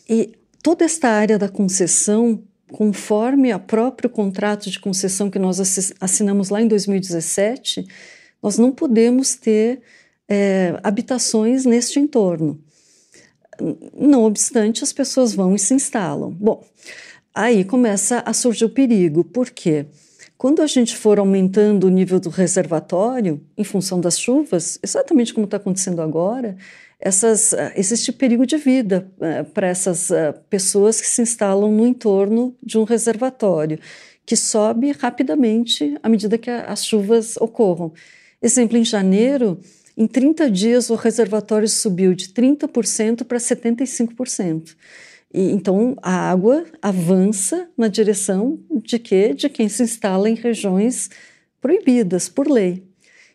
[0.07, 5.59] E toda esta área da concessão conforme o próprio contrato de concessão que nós
[5.99, 7.85] assinamos lá em 2017,
[8.41, 9.81] nós não podemos ter
[10.27, 12.59] é, habitações neste entorno.
[13.93, 16.31] Não obstante, as pessoas vão e se instalam.
[16.31, 16.65] Bom,
[17.35, 19.85] aí começa a surgir o perigo, por quê?
[20.37, 25.45] Quando a gente for aumentando o nível do reservatório, em função das chuvas, exatamente como
[25.45, 26.57] está acontecendo agora,
[27.01, 31.87] essas, ah, existe perigo de vida uh, para essas uh, pessoas que se instalam no
[31.87, 33.79] entorno de um reservatório,
[34.23, 37.91] que sobe rapidamente à medida que a, as chuvas ocorram.
[38.39, 39.59] Exemplo, em janeiro,
[39.97, 44.75] em 30 dias, o reservatório subiu de 30% para 75%.
[45.33, 49.33] E, então, a água avança na direção de quê?
[49.33, 51.09] De quem se instala em regiões
[51.59, 52.90] proibidas por lei.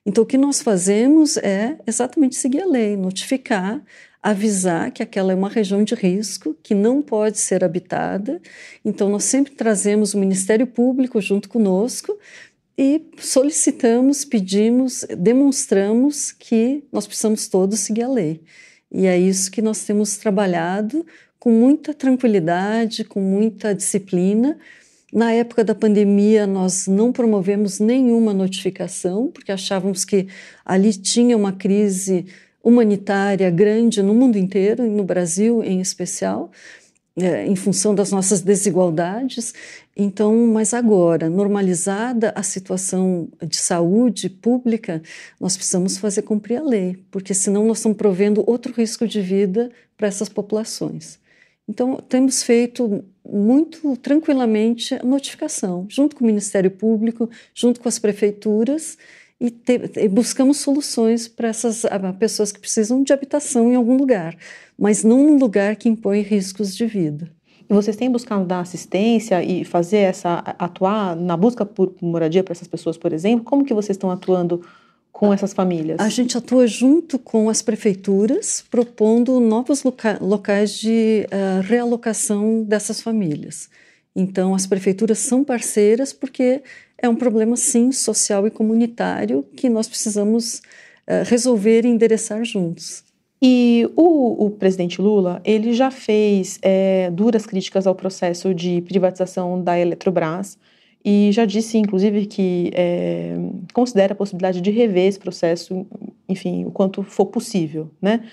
[0.06, 3.82] Então, o que nós fazemos é exatamente seguir a lei, notificar,
[4.22, 8.40] avisar que aquela é uma região de risco, que não pode ser habitada.
[8.84, 12.16] Então, nós sempre trazemos o Ministério Público junto conosco
[12.78, 18.40] e solicitamos, pedimos, demonstramos que nós precisamos todos seguir a lei.
[18.92, 21.04] E é isso que nós temos trabalhado
[21.38, 24.56] com muita tranquilidade, com muita disciplina.
[25.16, 30.28] Na época da pandemia, nós não promovemos nenhuma notificação, porque achávamos que
[30.62, 32.26] ali tinha uma crise
[32.62, 36.50] humanitária grande no mundo inteiro, e no Brasil em especial,
[37.16, 39.54] é, em função das nossas desigualdades.
[39.96, 45.00] Então, mas agora, normalizada a situação de saúde pública,
[45.40, 49.70] nós precisamos fazer cumprir a lei, porque senão nós estamos provendo outro risco de vida
[49.96, 51.18] para essas populações.
[51.68, 57.98] Então, temos feito muito tranquilamente a notificação, junto com o Ministério Público, junto com as
[57.98, 58.96] prefeituras,
[59.40, 61.82] e, te, e buscamos soluções para essas
[62.18, 64.36] pessoas que precisam de habitação em algum lugar,
[64.78, 67.30] mas não num lugar que impõe riscos de vida.
[67.68, 72.52] E vocês têm buscado dar assistência e fazer essa atuar na busca por moradia para
[72.52, 73.44] essas pessoas, por exemplo?
[73.44, 74.62] Como que vocês estão atuando
[75.16, 75.98] com essas famílias?
[75.98, 83.00] A gente atua junto com as prefeituras, propondo novos loca locais de uh, realocação dessas
[83.00, 83.70] famílias.
[84.14, 86.62] Então, as prefeituras são parceiras porque
[86.98, 90.58] é um problema, sim, social e comunitário que nós precisamos
[91.08, 93.02] uh, resolver e endereçar juntos.
[93.40, 99.62] E o, o, presidente Lula, ele já fez é, duras críticas ao processo de privatização
[99.62, 100.58] da Eletrobras
[101.08, 103.36] e já disse, inclusive, que é,
[103.72, 105.86] considera a possibilidade de rever esse processo,
[106.28, 108.24] enfim, o quanto for possível, né?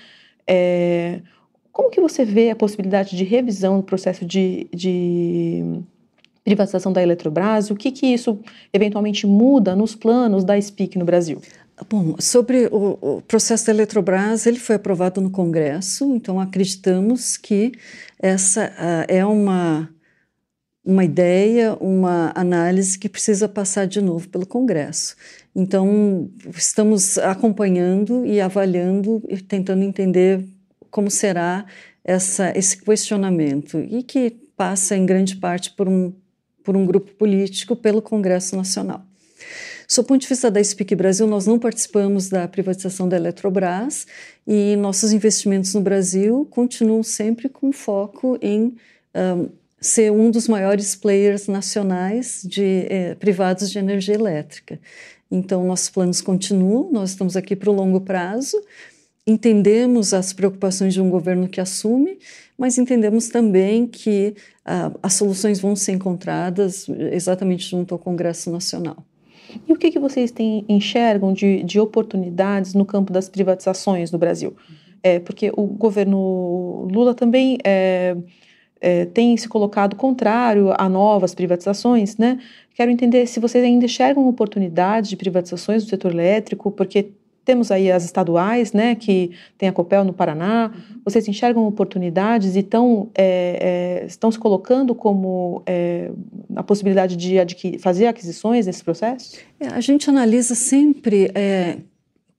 [0.47, 1.21] É,
[1.71, 5.81] como que você vê a possibilidade de revisão do processo de, de
[6.43, 7.69] privatização da Eletrobras?
[7.69, 8.39] O que, que isso
[8.73, 11.39] eventualmente muda nos planos da SPIC no Brasil?
[11.87, 17.71] Bom, sobre o, o, processo da Eletrobras, ele foi aprovado no Congresso, então acreditamos que
[18.19, 19.89] essa uh, é uma,
[20.85, 25.15] uma ideia, uma análise que precisa passar de novo pelo Congresso.
[25.55, 30.43] Então, estamos acompanhando e avaliando e tentando entender
[30.91, 31.65] como será
[32.03, 36.11] essa, esse questionamento e que passa em grande parte por um,
[36.63, 39.05] por um grupo político, pelo Congresso Nacional.
[39.87, 44.07] Sob o ponto de vista da SPIC Brasil, nós não participamos da privatização da Eletrobras
[44.45, 48.75] e nossos investimentos no Brasil continuam sempre com foco em
[49.15, 49.49] um,
[49.83, 54.79] ser um dos maiores players nacionais de eh, privados de energia elétrica.
[55.29, 58.55] Então, nossos planos continuam, nós estamos aqui para o longo prazo,
[59.27, 62.17] entendemos as preocupações de um governo que assume,
[62.57, 69.03] mas entendemos também que uh, as soluções vão ser encontradas exatamente junto ao Congresso Nacional.
[69.67, 74.17] E o que, que vocês têm, enxergam de, de oportunidades no campo das privatizações no
[74.17, 74.55] Brasil?
[75.01, 78.15] É, porque o governo Lula também é,
[78.83, 82.37] é, tem se colocado contrário a novas privatizações, né?
[82.75, 87.11] Quero entender se vocês ainda enxergam oportunidades de privatizações do setor elétrico, porque
[87.45, 90.71] temos aí as estaduais, né, que tem a Copel no Paraná.
[90.73, 91.01] Uhum.
[91.03, 96.09] Vocês enxergam oportunidades e estão, é, é, estão se colocando como é,
[96.55, 99.37] a possibilidade de adquirir, fazer aquisições nesse processo?
[99.59, 101.77] É, a gente analisa sempre é,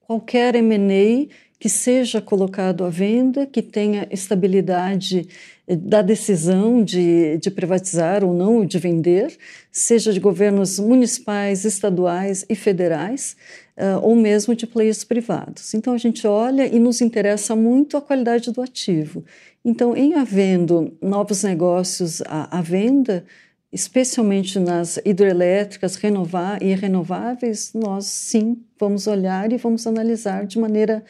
[0.07, 1.27] qualquer M&A
[1.65, 5.27] que seja colocado à venda, que tenha estabilidade
[5.67, 9.35] da decisão de, de privatizar ou não, de vender,
[9.71, 13.35] seja de governos municipais, estaduais e federais,
[13.75, 15.73] uh, ou mesmo de players privados.
[15.73, 19.25] Então a gente olha e nos interessa muito a qualidade do ativo.
[19.65, 23.25] Então, em havendo novos negócios à, à venda,
[23.73, 31.03] especialmente nas hidrelétricas renovar e renováveis, nós sim vamos olhar e vamos analisar de maneira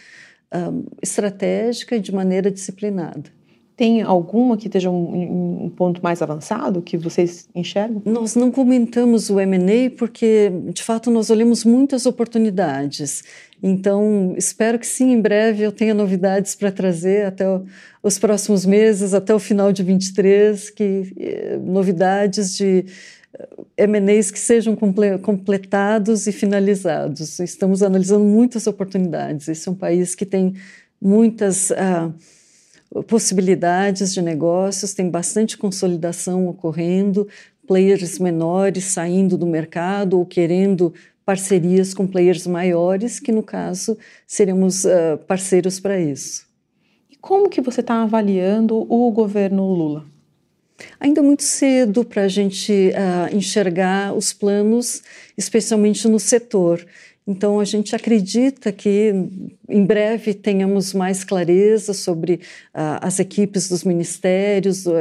[0.54, 3.24] um, estratégica e de maneira disciplinada.
[3.76, 8.02] Tem alguma que esteja um, um, ponto mais avançado que vocês enxergam?
[8.06, 13.22] Nós não comentamos o M&A porque, de fato, nós olhamos muitas oportunidades.
[13.62, 17.66] Então, espero que sim, em breve eu tenha novidades para trazer até o,
[18.02, 22.86] os próximos meses, até o final de 23, que eh, novidades de
[23.78, 27.40] M&As que sejam comple completados e finalizados.
[27.40, 29.48] Estamos analisando muitas oportunidades.
[29.48, 30.54] Esse é um país que tem
[31.02, 31.72] muitas...
[31.72, 32.14] Uh,
[33.04, 37.28] possibilidades de negócios, tem bastante consolidação ocorrendo,
[37.68, 40.94] players menores saindo do mercado ou querendo
[41.26, 43.98] parcerias com players maiores, que no caso
[44.28, 46.46] seremos uh, parceiros para isso.
[47.10, 50.06] E como que você está avaliando o governo Lula?
[51.00, 55.02] Ainda muito cedo para a gente uh, enxergar os planos,
[55.38, 56.86] especialmente no setor.
[57.28, 59.12] Então, a gente acredita que
[59.68, 64.94] em breve tenhamos mais clareza sobre uh, as equipes dos ministérios uh,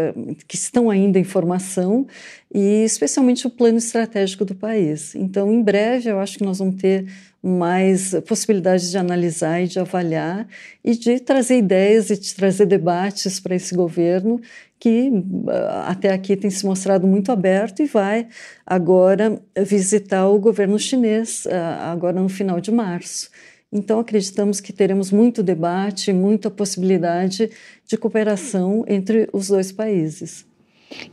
[0.49, 2.07] que estão ainda em formação
[2.53, 5.15] e, especialmente, o plano estratégico do país.
[5.15, 7.05] Então, em breve, eu acho que nós vamos ter
[7.45, 10.49] mais possibilidades de analisar e de avaliar
[10.83, 14.41] e de trazer ideias e de trazer debates para esse governo
[14.81, 15.11] que
[15.49, 18.29] ah, até aqui tem se mostrado muito aberto e vai
[18.65, 23.29] agora visitar o governo chinês ah, agora no final de março.
[23.71, 27.51] Então acreditamos que teremos muito debate, muita possibilidade
[27.87, 30.47] de cooperação entre os dois países.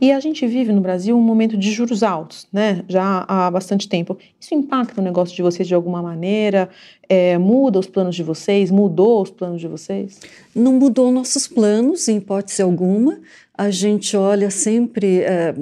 [0.00, 2.84] E a gente vive no Brasil um momento de juros altos, né?
[2.88, 4.16] Já há bastante tempo.
[4.40, 6.68] Isso impacta o negócio de vocês de alguma maneira?
[7.08, 8.70] É, muda os planos de vocês?
[8.70, 10.20] Mudou os planos de vocês?
[10.54, 13.18] Não mudou nossos planos, em hipótese alguma.
[13.56, 15.20] A gente olha sempre.
[15.20, 15.54] É,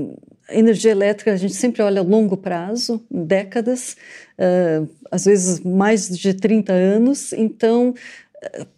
[0.53, 3.97] energia elétrica, a gente sempre olha a longo prazo, décadas,
[4.39, 7.33] uh, às vezes mais de 30 anos.
[7.33, 7.95] Então,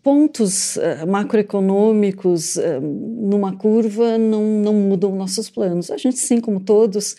[0.03, 5.91] pontos uh, macroeconômicos uh, numa curva não, não mudam nossos planos.
[5.91, 7.17] A gente, sim, como todos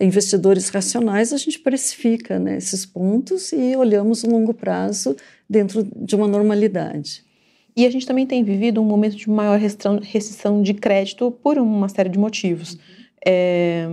[0.00, 5.16] investidores racionais, a gente precifica né, esses pontos e olhamos o longo prazo
[5.48, 7.24] dentro de uma normalidade.
[7.74, 11.88] E a gente também tem vivido um momento de maior restrição de crédito por uma
[11.88, 12.78] série de motivos.
[13.28, 13.88] É,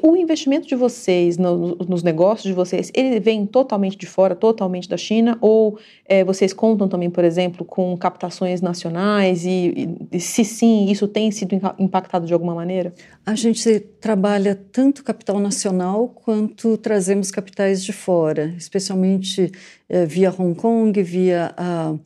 [0.00, 4.88] o investimento de vocês no, nos negócios de vocês, ele vem totalmente de fora, totalmente
[4.88, 5.36] da China?
[5.40, 9.44] Ou é, vocês contam também, por exemplo, com captações nacionais?
[9.44, 12.94] E, e, se sim, isso tem sido impactado de alguma maneira?
[13.26, 19.50] A gente trabalha tanto capital nacional quanto trazemos capitais de fora, especialmente
[19.88, 21.96] é, via Hong Kong, via a,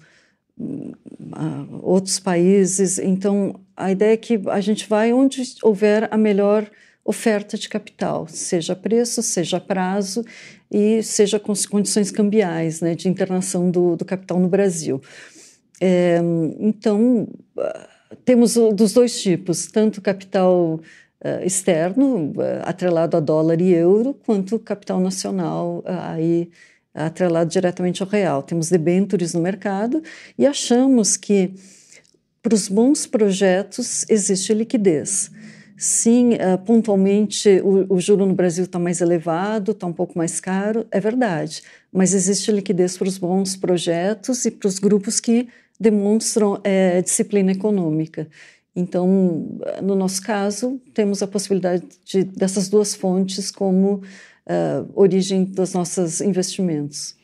[1.33, 2.99] a outros países.
[2.99, 6.71] Então, a ideia é que a gente vai onde houver a melhor
[7.05, 10.25] oferta de capital, seja preço, seja prazo
[10.71, 15.03] e seja com condições cambiais né, de internação do, do capital no Brasil.
[15.81, 16.19] É,
[16.59, 17.29] então,
[18.25, 20.81] temos dos dois tipos, tanto capital
[21.25, 26.51] uh, externo, uh, atrelado a dólar e euro, quanto capital nacional, uh, aí
[26.95, 28.43] atrelado diretamente ao real.
[28.43, 30.03] Temos debêntures no mercado
[30.39, 31.53] e achamos que
[32.45, 35.31] para os bons projetos existe liquidez.
[35.79, 40.41] Sim, uh, pontualmente o, o juro no Brasil está mais elevado, está um pouco mais
[40.41, 45.49] caro, é verdade, mas existe liquidez para os bons projetos e para os grupos que
[45.81, 48.29] demonstram é, disciplina econômica.
[48.77, 55.73] Então, no nosso caso, temos a possibilidade de, dessas duas fontes como uh, origem dos
[55.73, 57.17] nossos investimentos.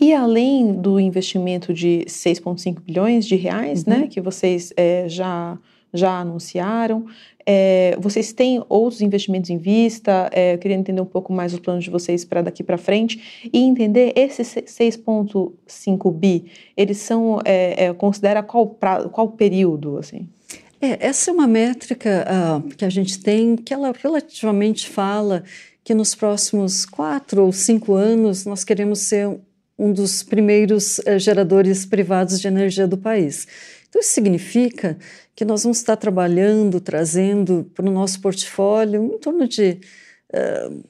[0.00, 4.00] E além do investimento de 6,5 bilhões de reais, né, uhum.
[4.02, 5.58] né, que vocês é, já
[5.92, 7.06] já anunciaram.
[7.46, 10.28] É, vocês têm outros investimentos em vista?
[10.32, 13.48] É, eu queria entender um pouco mais os planos de vocês para daqui para frente
[13.50, 16.44] e entender esses 6,5 bi,
[16.76, 20.28] eles são, é, é, considera qual, pra, qual período, assim?
[20.80, 25.42] É, essa é uma métrica uh, que a gente tem que ela relativamente fala
[25.82, 29.40] que nos próximos quatro ou cinco anos nós queremos ser
[29.78, 33.46] um dos primeiros uh, geradores privados de energia do país.
[33.88, 34.98] Então, isso significa
[35.34, 39.78] que nós vamos estar trabalhando, trazendo para o nosso portfólio em torno de
[40.34, 40.84] uh,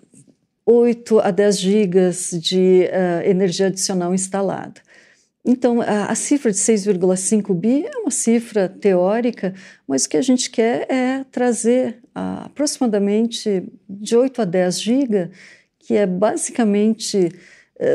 [0.64, 4.80] 8 a 10 gigas de uh, energia adicional instalada.
[5.44, 9.54] Então, a, a cifra de 6,5 bi é uma cifra teórica,
[9.86, 15.30] mas o que a gente quer é trazer uh, aproximadamente de 8 a 10 gigas,
[15.78, 17.32] que é basicamente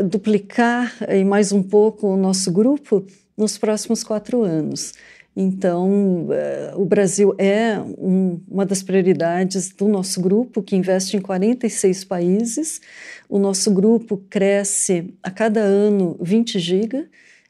[0.05, 3.05] duplicar em mais um pouco o nosso grupo
[3.37, 4.93] nos próximos quatro anos.
[5.35, 11.21] Então, uh, o Brasil é um, uma das prioridades do nosso grupo, que investe em
[11.21, 12.79] 46 países.
[13.27, 17.09] O nosso grupo cresce a cada ano 20 giga,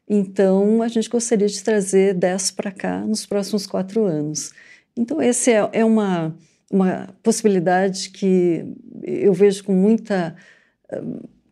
[0.10, 4.54] então a gente gostaria de trazer 10 para cá nos próximos quatro anos.
[4.96, 6.34] Então, essa é, é uma,
[6.72, 8.66] uma possibilidade que
[9.04, 10.36] eu vejo com muita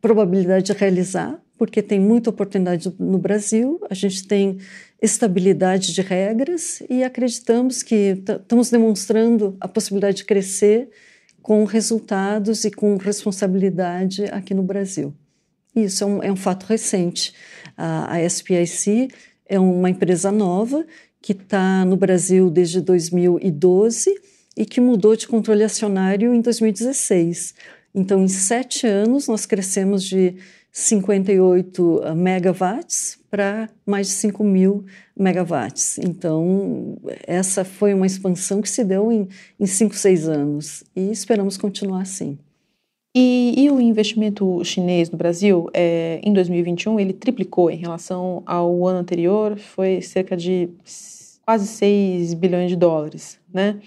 [0.01, 4.57] probabilidade de realizar, porque tem muita oportunidade no Brasil, a gente tem
[5.01, 10.89] estabilidade de regras e acreditamos que estamos demonstrando a possibilidade de crescer
[11.41, 15.13] com resultados e com responsabilidade aqui no Brasil.
[15.75, 17.33] Isso é um, é um fato recente.
[17.77, 19.09] A, a SPIC
[19.47, 20.85] é uma empresa nova
[21.21, 24.13] que está no Brasil desde 2012
[24.57, 27.53] e que mudou de controle acionário em 2016.
[27.93, 30.35] Então, em sete anos, nós crescemos de
[30.71, 34.85] 58 ah, megawatts para mais de 5 mil
[35.17, 35.97] megawatts.
[35.97, 39.27] Então, essa foi uma expansão que se deu em,
[39.59, 42.37] em 5, 6 anos e esperamos continuar assim.
[43.13, 48.87] E, e, o investimento chinês no Brasil, é, em 2021, ele triplicou em relação ao
[48.87, 50.69] ano anterior, foi cerca de
[51.45, 53.81] quase 6 bilhões de dólares, né?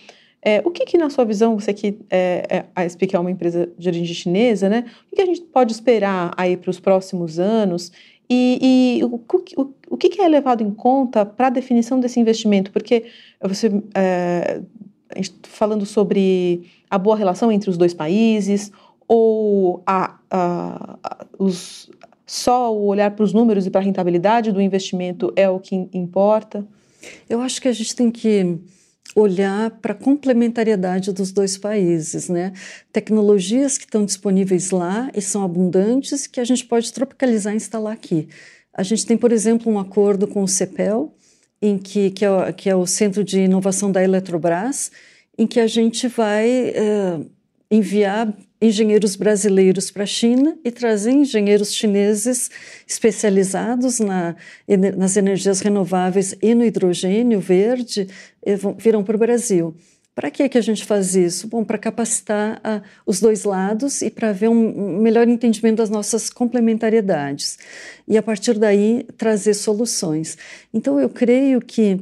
[0.47, 3.31] É, o que, que, na sua visão, você que é, é, a SPIC é uma
[3.31, 4.85] empresa de origem chinesa, né?
[5.11, 7.91] O que, a gente pode esperar aí para os próximos anos?
[8.29, 12.21] E, e o, o, o, que, que é levado em conta para a definição desse
[12.21, 12.71] investimento?
[12.71, 13.05] Porque
[13.41, 14.61] você, é,
[15.09, 18.71] tá falando sobre a boa relação entre os dois países,
[19.09, 21.91] ou a, a, a, os,
[22.27, 25.89] só o olhar para os números e para a rentabilidade do investimento é o que
[25.95, 26.67] importa?
[27.29, 28.59] Eu acho que a gente tem que
[29.15, 32.53] olhar para a complementariedade dos dois países, né?
[32.93, 37.93] Tecnologias que estão disponíveis lá e são abundantes que a gente pode tropicalizar e instalar
[37.93, 38.29] aqui.
[38.73, 41.15] A gente tem, por exemplo, um acordo com o CEPEL,
[41.63, 44.91] em que, que, é, que é o Centro de Inovação da Eletrobras,
[45.39, 47.21] em que a gente vai é,
[47.71, 48.33] enviar
[48.67, 52.51] engenheiros brasileiros para a China e trazer engenheiros chineses
[52.87, 54.37] especializados na,
[54.97, 58.09] nas energias renováveis e no hidrogênio verde
[58.79, 59.75] virão para o Brasil.
[60.15, 61.49] Para que, que a gente faz isso?
[61.49, 66.31] Bom, para capacitar uh, os dois lados e para ver um melhor entendimento das nossas
[66.31, 67.59] complementariedades.
[68.07, 70.39] E a partir daí trazer soluções.
[70.73, 72.01] Então, eu creio que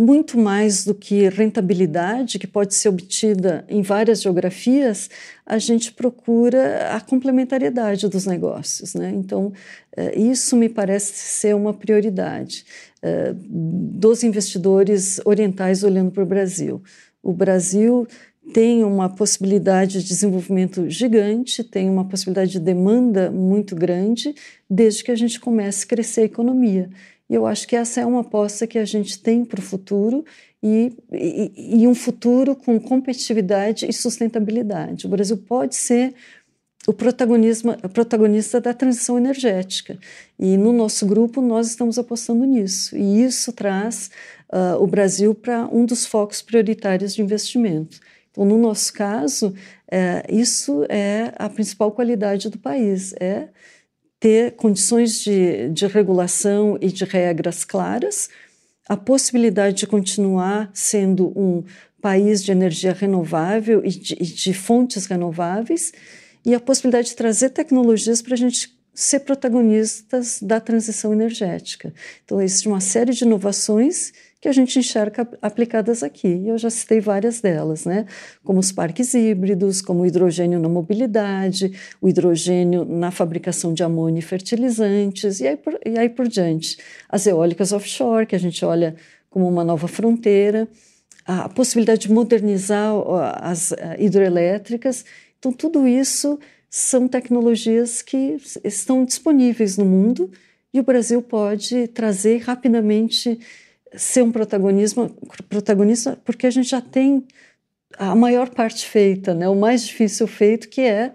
[0.00, 5.10] muito mais do que rentabilidade, que pode ser obtida em várias geografias,
[5.44, 8.94] a gente procura a complementariedade dos negócios.
[8.94, 9.12] Né?
[9.14, 9.52] Então,
[9.94, 12.64] eh, isso me parece ser uma prioridade
[13.02, 16.82] eh, dos investidores orientais olhando para o Brasil.
[17.22, 18.08] O Brasil
[18.54, 24.34] tem uma possibilidade de desenvolvimento gigante, tem uma possibilidade de demanda muito grande,
[24.68, 26.88] desde que a gente comece a crescer a economia.
[27.30, 30.24] E eu acho que essa é uma aposta que a gente tem para o futuro
[30.60, 35.06] e, e, e, um futuro com competitividade e sustentabilidade.
[35.06, 36.12] O Brasil pode ser
[36.88, 39.96] o protagonista da transição energética.
[40.36, 42.96] E no nosso grupo nós estamos apostando nisso.
[42.96, 44.10] E isso traz
[44.52, 48.00] uh, o Brasil para um dos focos prioritários de investimento.
[48.32, 49.54] Então, no nosso caso,
[49.90, 53.48] é, isso é a principal qualidade do país, é
[54.20, 58.28] ter condições de, de regulação e de regras claras,
[58.86, 61.64] a possibilidade de continuar sendo um
[62.02, 65.92] país de energia renovável e de, e de fontes renováveis,
[66.44, 71.92] e a possibilidade de trazer tecnologias para a gente ser protagonistas da transição energética.
[72.24, 76.46] Então, existe uma série de inovações que a gente enxerga aplicadas aqui.
[76.46, 78.06] Eu já citei várias delas, né?
[78.42, 84.20] como os parques híbridos, como o hidrogênio na mobilidade, o hidrogênio na fabricação de amônia
[84.20, 86.78] e fertilizantes, e aí, por, e aí por diante.
[87.08, 88.96] As eólicas offshore, que a gente olha
[89.28, 90.66] como uma nova fronteira,
[91.26, 92.92] a possibilidade de modernizar
[93.42, 95.04] as hidroelétricas.
[95.38, 96.38] Então, tudo isso
[96.68, 100.30] são tecnologias que estão disponíveis no mundo
[100.72, 103.38] e o Brasil pode trazer rapidamente
[103.94, 105.10] ser um protagonismo,
[105.48, 107.24] protagonista, porque a gente já tem
[107.98, 109.48] a maior parte feita, né?
[109.48, 111.12] o mais difícil feito, que é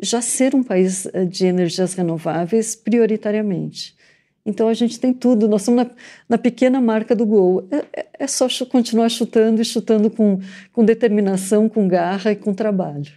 [0.00, 3.96] já ser um país eh, de energias renováveis prioritariamente.
[4.46, 5.90] Então a gente tem tudo, nós estamos na,
[6.28, 7.66] na pequena marca do gol.
[7.70, 10.40] É, é, é só continuar chutando e chutando com,
[10.72, 13.12] com determinação, com garra e com trabalho.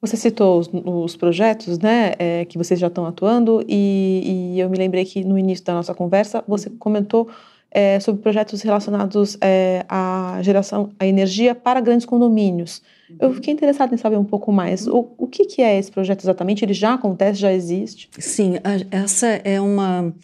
[0.00, 4.68] Você citou os, os projetos né, é, que vocês já estão atuando, e, e eu
[4.68, 7.30] me lembrei que no início da nossa conversa você comentou
[7.74, 12.80] é, sobre projetos relacionados é, à geração, à energia para grandes condomínios.
[13.18, 13.34] Eu uhum.
[13.34, 14.86] fiquei interessada em saber um pouco mais.
[14.86, 16.64] O, o que, que é esse projeto exatamente?
[16.64, 18.08] Ele já acontece, já existe?
[18.18, 20.14] Sim, a, essa é uma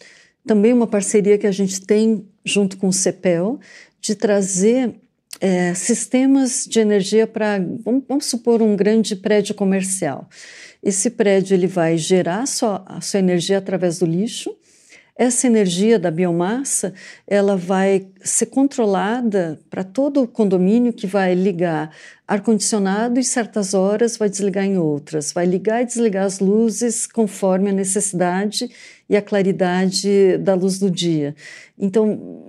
[0.45, 3.59] também uma parceria que a gente tem junto com o CEPEL
[3.99, 4.95] de trazer
[5.39, 10.27] é, sistemas de energia para, vamos, vamos, supor, um grande prédio comercial.
[10.81, 14.55] Esse prédio ele vai gerar sua, a sua energia através do lixo
[15.21, 16.95] essa energia da biomassa,
[17.27, 21.95] ela vai ser controlada para todo o condomínio que vai ligar
[22.27, 27.69] ar-condicionado em certas horas, vai desligar em outras, vai ligar e desligar as luzes conforme
[27.69, 28.67] a necessidade
[29.07, 31.35] e a claridade da luz do dia.
[31.77, 32.47] Então,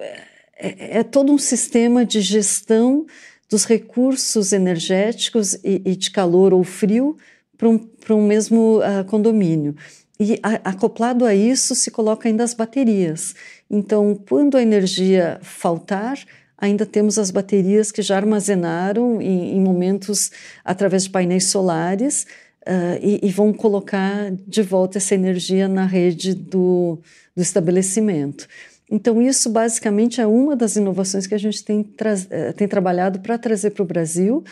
[0.56, 3.04] é, é todo um sistema de gestão
[3.50, 7.18] dos recursos energéticos e, e de calor ou frio
[7.58, 9.76] para um, um mesmo uh, condomínio.
[10.20, 13.34] E a, acoplado a isso se coloca ainda as baterias.
[13.70, 16.18] Então, quando a energia faltar,
[16.56, 20.30] ainda temos as baterias que já armazenaram em, em momentos
[20.64, 22.26] através de painéis solares
[22.66, 26.98] uh, e, e, vão colocar de volta essa energia na rede do,
[27.34, 28.46] do estabelecimento.
[28.88, 31.82] Então, isso basicamente é uma das inovações que a gente tem,
[32.30, 34.44] eh, tem trabalhado para trazer para o Brasil.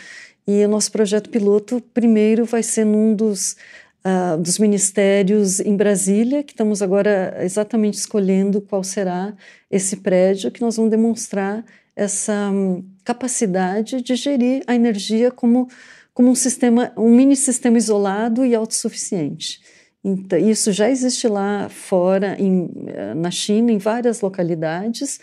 [0.47, 3.55] E o nosso projeto piloto, primeiro, vai ser num dos
[4.05, 9.33] uh, dos ministérios em Brasília, que estamos agora exatamente escolhendo qual será
[9.69, 11.63] esse prédio, que nós vamos demonstrar
[11.95, 15.67] essa um, capacidade de gerir a energia como,
[16.13, 19.61] como um sistema, um mini sistema isolado e autossuficiente.
[20.03, 25.19] Então, isso já existe lá fora, em, eh, na China, em várias localidades,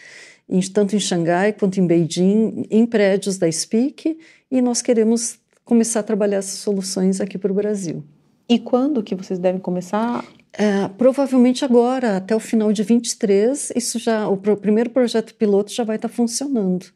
[0.49, 4.18] em, tanto em Xangai quanto em Beijing, em prédios da SPIC,
[4.49, 8.05] e nós queremos começar a trabalhar essas soluções aqui para o Brasil.
[8.49, 10.24] E quando que vocês devem começar?
[10.53, 15.70] É, provavelmente agora, até o final de 23, isso já, o pro, primeiro projeto piloto
[15.72, 16.86] já vai estar funcionando.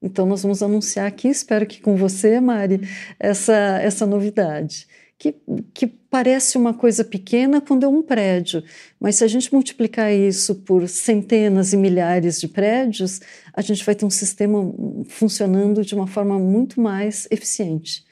[0.00, 2.80] Então nós vamos anunciar aqui, espero que com você, Mari,
[3.20, 3.52] essa,
[3.82, 4.86] essa novidade.
[5.18, 5.36] Que,
[5.72, 8.64] que parece uma coisa pequena quando é um prédio,
[8.98, 13.20] mas se a gente multiplicar isso por centenas e milhares de prédios,
[13.54, 14.58] a gente vai ter um sistema
[15.06, 18.04] funcionando de uma forma muito mais eficiente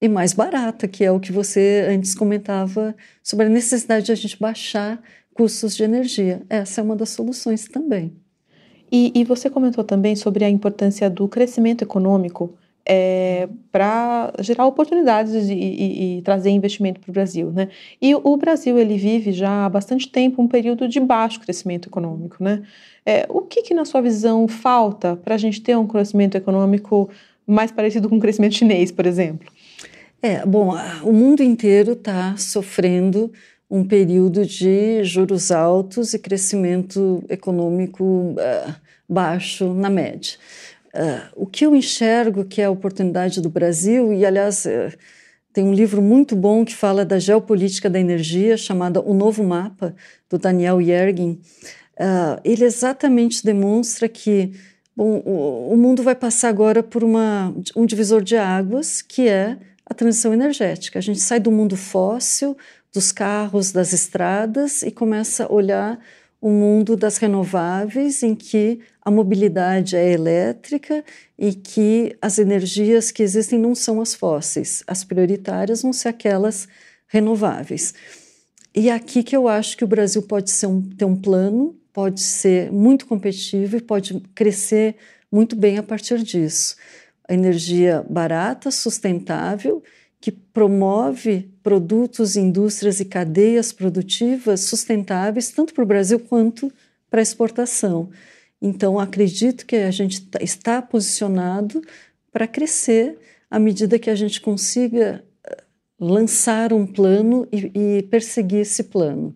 [0.00, 4.14] e mais barata, que é o que você antes comentava sobre a necessidade de a
[4.14, 5.00] gente baixar
[5.34, 6.42] custos de energia.
[6.48, 8.12] Essa é uma das soluções também.
[8.90, 12.54] E, e você comentou também sobre a importância do crescimento econômico
[12.88, 17.68] é, para gerar oportunidades e, e, e trazer investimento para o Brasil, né?
[18.00, 22.42] E o Brasil ele vive já há bastante tempo um período de baixo crescimento econômico,
[22.42, 22.62] né?
[23.04, 27.10] É, o que, que na sua visão falta para a gente ter um crescimento econômico
[27.46, 29.46] mais parecido com o crescimento chinês, por exemplo?
[30.20, 33.32] É, bom, o mundo inteiro está sofrendo
[33.70, 38.74] um período de juros altos e crescimento econômico uh,
[39.08, 40.32] baixo na média.
[40.92, 44.92] Uh, o que eu enxergo que é a oportunidade do Brasil, e aliás, uh,
[45.52, 49.94] tem um livro muito bom que fala da geopolítica da energia, chamado O Novo Mapa,
[50.28, 51.40] do Daniel Yergin.
[52.44, 54.52] ele exatamente demonstra que
[54.96, 59.58] bom, o, o mundo vai passar agora por uma, um divisor de águas, que é
[59.88, 60.98] a transição energética.
[60.98, 62.56] A gente sai do mundo fóssil,
[62.92, 65.98] dos carros, das estradas e começa a olhar
[66.40, 71.02] o mundo das renováveis, em que a mobilidade é elétrica
[71.36, 74.84] e que as energias que existem não são as fósseis.
[74.86, 76.68] As prioritárias vão ser aquelas
[77.08, 77.94] renováveis.
[78.74, 82.20] E é aqui que eu acho que o Brasil pode um, ter um plano, pode
[82.20, 84.96] ser muito competitivo e pode crescer
[85.32, 86.76] muito bem a partir disso
[87.28, 89.82] energia barata, sustentável,
[90.20, 96.72] que promove produtos, indústrias e cadeias produtivas sustentáveis, tanto para o Brasil quanto
[97.10, 98.10] para a exportação.
[98.60, 101.80] Então, acredito que a gente tá, está posicionado
[102.32, 103.16] para crescer
[103.50, 105.62] à medida que a gente consiga eh,
[105.98, 109.34] lançar um plano e, e perseguir esse plano.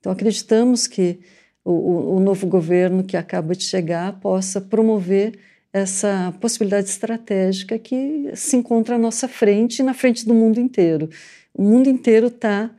[0.00, 1.20] Então, acreditamos que
[1.64, 5.38] o, o novo governo que acaba de chegar possa promover
[5.76, 11.10] essa possibilidade estratégica que se encontra à nossa frente e na frente do mundo inteiro.
[11.52, 12.70] O mundo inteiro está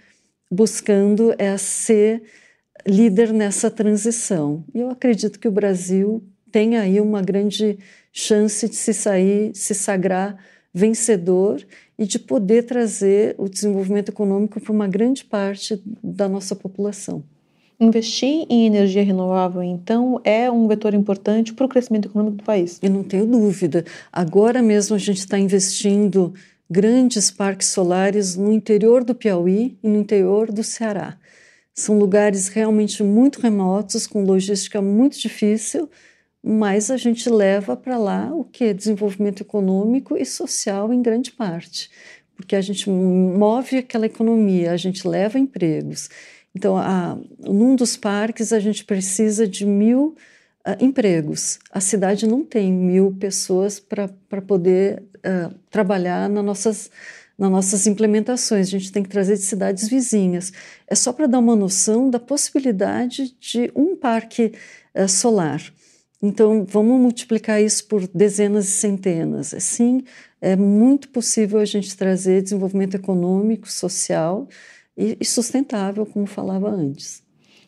[0.50, 2.24] buscando é ser
[2.88, 4.64] líder nessa transição.
[4.74, 7.78] E eu acredito que o Brasil tem aí uma grande
[8.12, 10.36] chance de se sair, se sagrar
[10.74, 11.64] vencedor
[12.00, 17.24] e de poder trazer o desenvolvimento econômico para uma grande parte da nossa população.
[17.80, 22.80] Investir em energia renovável, então, é um vetor importante para o crescimento econômico do país.
[22.82, 23.86] Eu não tenho dúvida.
[24.12, 26.34] Agora mesmo a gente está investindo
[26.68, 31.18] grandes parques solares no interior do Piauí e no interior do Ceará.
[31.72, 35.88] São lugares realmente muito remotos, com logística muito difícil,
[36.44, 38.74] mas a gente leva para lá o que?
[38.74, 41.92] Desenvolvimento econômico e social em grande parte.
[42.36, 46.10] Porque a gente move aquela economia, a gente leva empregos.
[46.58, 50.16] Então, a, num dos parques, a gente precisa de mil
[50.68, 51.60] uh, empregos.
[51.72, 56.90] A cidade não tem mil pessoas para poder uh, trabalhar nas nossas,
[57.38, 58.66] nas nossas implementações.
[58.66, 60.52] A gente tem que trazer de cidades vizinhas.
[60.88, 64.54] É só para dar uma noção da possibilidade de um parque
[64.96, 65.62] uh, solar.
[66.20, 69.54] Então, vamos multiplicar isso por dezenas e centenas.
[69.60, 70.04] Sim,
[70.42, 74.48] é muito possível a gente trazer desenvolvimento econômico, social
[74.98, 77.24] e, sustentável, como falava antes.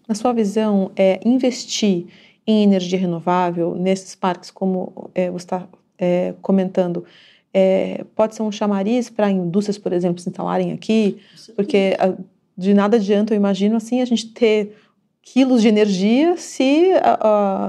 [0.08, 2.08] Na sua visão, é, investir
[2.48, 5.68] em energia renovável nesses parques, como é, você está
[5.98, 7.06] é, comentando,
[7.54, 11.20] é, pode ser um chamariz para indústrias, por exemplo, se instalarem aqui?
[11.56, 12.16] Porque a,
[12.58, 14.76] de nada adianta, eu imagino, assim, a gente ter
[15.22, 17.20] quilos de energia se a,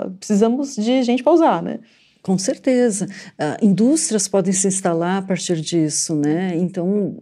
[0.05, 1.81] a, precisamos de gente para usar, né?
[2.23, 3.07] Com certeza.
[3.07, 6.55] Uh, indústrias podem se instalar a partir disso, né?
[6.57, 7.17] Então,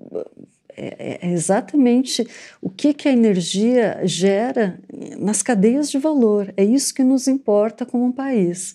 [0.79, 2.27] é, é exatamente
[2.61, 4.79] o que, que a energia gera
[5.19, 6.53] nas cadeias de valor.
[6.57, 8.75] É isso que nos importa como um país.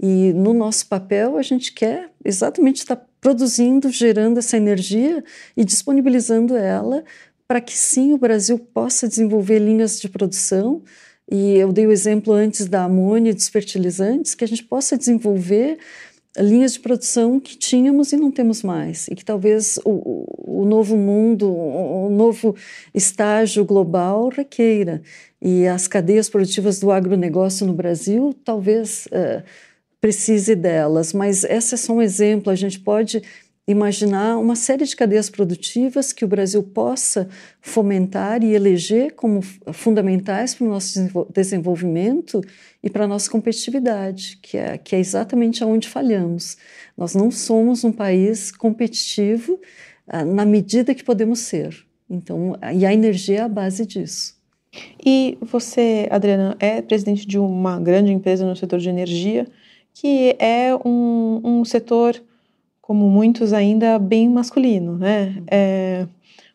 [0.00, 5.22] E no nosso papel, a gente quer exatamente estar produzindo, gerando essa energia
[5.56, 7.04] e disponibilizando ela
[7.46, 10.82] para que sim o Brasil possa desenvolver linhas de produção.
[11.30, 14.96] E eu dei o exemplo antes da amônia e dos fertilizantes, que a gente possa
[14.98, 15.78] desenvolver
[16.38, 20.96] linhas de produção que tínhamos e não temos mais, e que talvez o, o novo
[20.96, 22.56] mundo, o novo
[22.92, 25.02] estágio global requeira.
[25.40, 29.42] E as cadeias produtivas do agronegócio no Brasil talvez uh,
[30.00, 32.50] precise delas, mas esse é só um exemplo.
[32.50, 33.22] A gente pode
[33.66, 37.28] imaginar uma série de cadeias produtivas que o Brasil possa
[37.60, 39.40] fomentar e eleger como
[39.72, 42.42] fundamentais para o nosso desenvolvimento
[42.82, 46.58] e para a nossa competitividade, que é, que é exatamente aonde falhamos.
[46.96, 49.58] Nós não somos um país competitivo
[50.06, 51.74] ah, na medida que podemos ser.
[52.08, 54.34] Então, e a energia é a base disso.
[55.04, 59.46] E você, Adriana, é presidente de uma grande empresa no setor de energia,
[59.94, 62.20] que é um, um setor
[62.86, 65.42] como muitos ainda bem masculino, né?
[65.50, 66.06] É,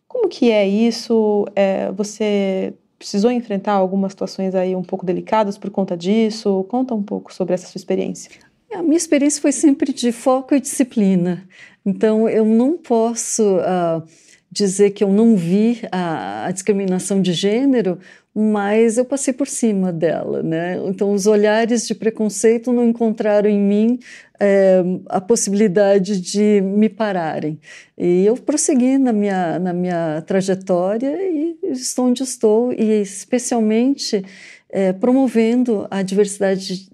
[0.07, 1.47] como que é isso?
[1.55, 6.63] É, você precisou enfrentar algumas situações aí um pouco delicadas por conta disso?
[6.69, 8.30] Conta um pouco sobre essa sua experiência.
[8.71, 11.47] A minha experiência foi sempre de foco e disciplina.
[11.84, 14.03] Então, eu não posso uh,
[14.51, 17.97] dizer que eu não vi a, a discriminação de gênero,
[18.34, 20.80] mas eu passei por cima dela, né?
[20.86, 23.99] Então os olhares de preconceito não encontraram em mim
[24.39, 27.59] é, a possibilidade de me pararem.
[27.97, 34.23] E eu prossegui na minha, na minha trajetória e estou onde estou, e especialmente
[34.69, 36.88] é, promovendo a diversidade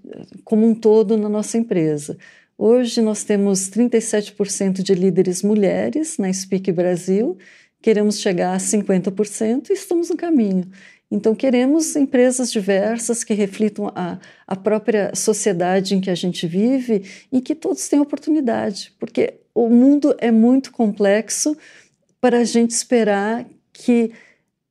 [0.44, 2.16] como um todo na nossa empresa.
[2.58, 7.36] Hoje nós temos 37% de líderes mulheres na Speak Brasil,
[7.82, 10.66] queremos chegar a 50% e estamos no caminho.
[11.10, 17.04] Então, queremos empresas diversas que reflitam a, a própria sociedade em que a gente vive
[17.30, 21.56] e que todos tenham oportunidade, porque o mundo é muito complexo
[22.20, 24.12] para a gente esperar que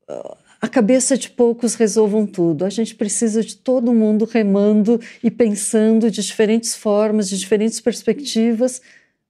[0.09, 2.65] uh, a cabeça de poucos resolvam tudo.
[2.65, 8.81] A gente precisa de todo mundo remando e pensando de diferentes formas, de diferentes perspectivas,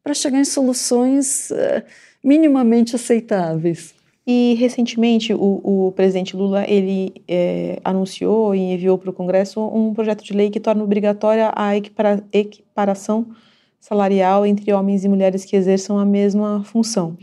[0.04, 1.84] para chegar em soluções uh,
[2.24, 3.95] minimamente aceitáveis.
[4.28, 9.94] E recentemente o, o presidente Lula ele é, anunciou e enviou para o Congresso um
[9.94, 13.28] projeto de lei que torna obrigatória a equipara, equiparação
[13.80, 17.16] salarial entre homens e mulheres que exerçam a mesma função.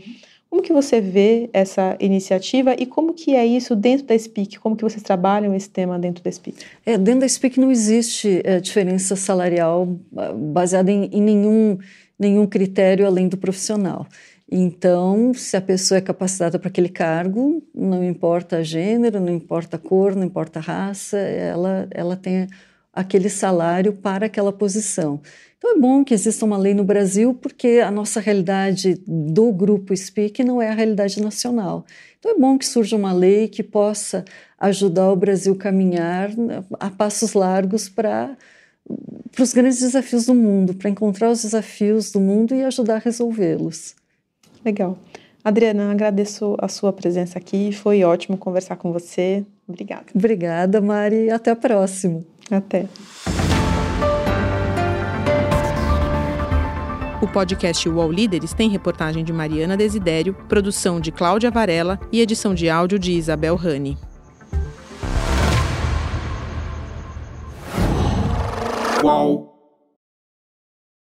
[0.49, 4.59] Como que você vê essa iniciativa e como que é isso dentro da SPIC?
[4.59, 6.63] Como que vocês trabalham esse tema dentro da SPIC?
[6.85, 11.79] É, dentro da SPIC não existe é, diferença salarial ah, baseada em, em nenhum,
[12.19, 14.05] nenhum critério além do profissional.
[14.55, 20.15] Então, se a pessoa é capacitada para aquele cargo, não importa gênero, não importa cor,
[20.15, 22.47] não importa raça, ela, ela tem
[22.93, 25.19] aquele salário para aquela posição.
[25.57, 29.97] Então é bom que exista uma lei no Brasil, porque a nossa realidade do grupo
[29.97, 31.83] Speak não é a realidade nacional.
[32.19, 34.23] Então é bom que surja uma lei que possa
[34.59, 36.29] ajudar o Brasil a caminhar
[36.79, 38.37] a passos largos para
[39.31, 42.99] para os grandes desafios do mundo, para encontrar os desafios do mundo e ajudar a
[42.99, 43.95] resolvê-los.
[44.63, 44.97] Legal.
[45.43, 47.73] Adriana, agradeço a sua presença aqui.
[47.73, 49.45] Foi ótimo conversar com você.
[49.67, 50.05] Obrigada.
[50.15, 51.29] Obrigada, Mari.
[51.29, 52.21] Até a próxima.
[52.49, 52.85] Até.
[57.21, 62.53] O podcast UOL Líderes tem reportagem de Mariana Desidério, produção de Cláudia Varela e edição
[62.53, 63.97] de áudio de Isabel Rani.
[69.03, 69.52] UOL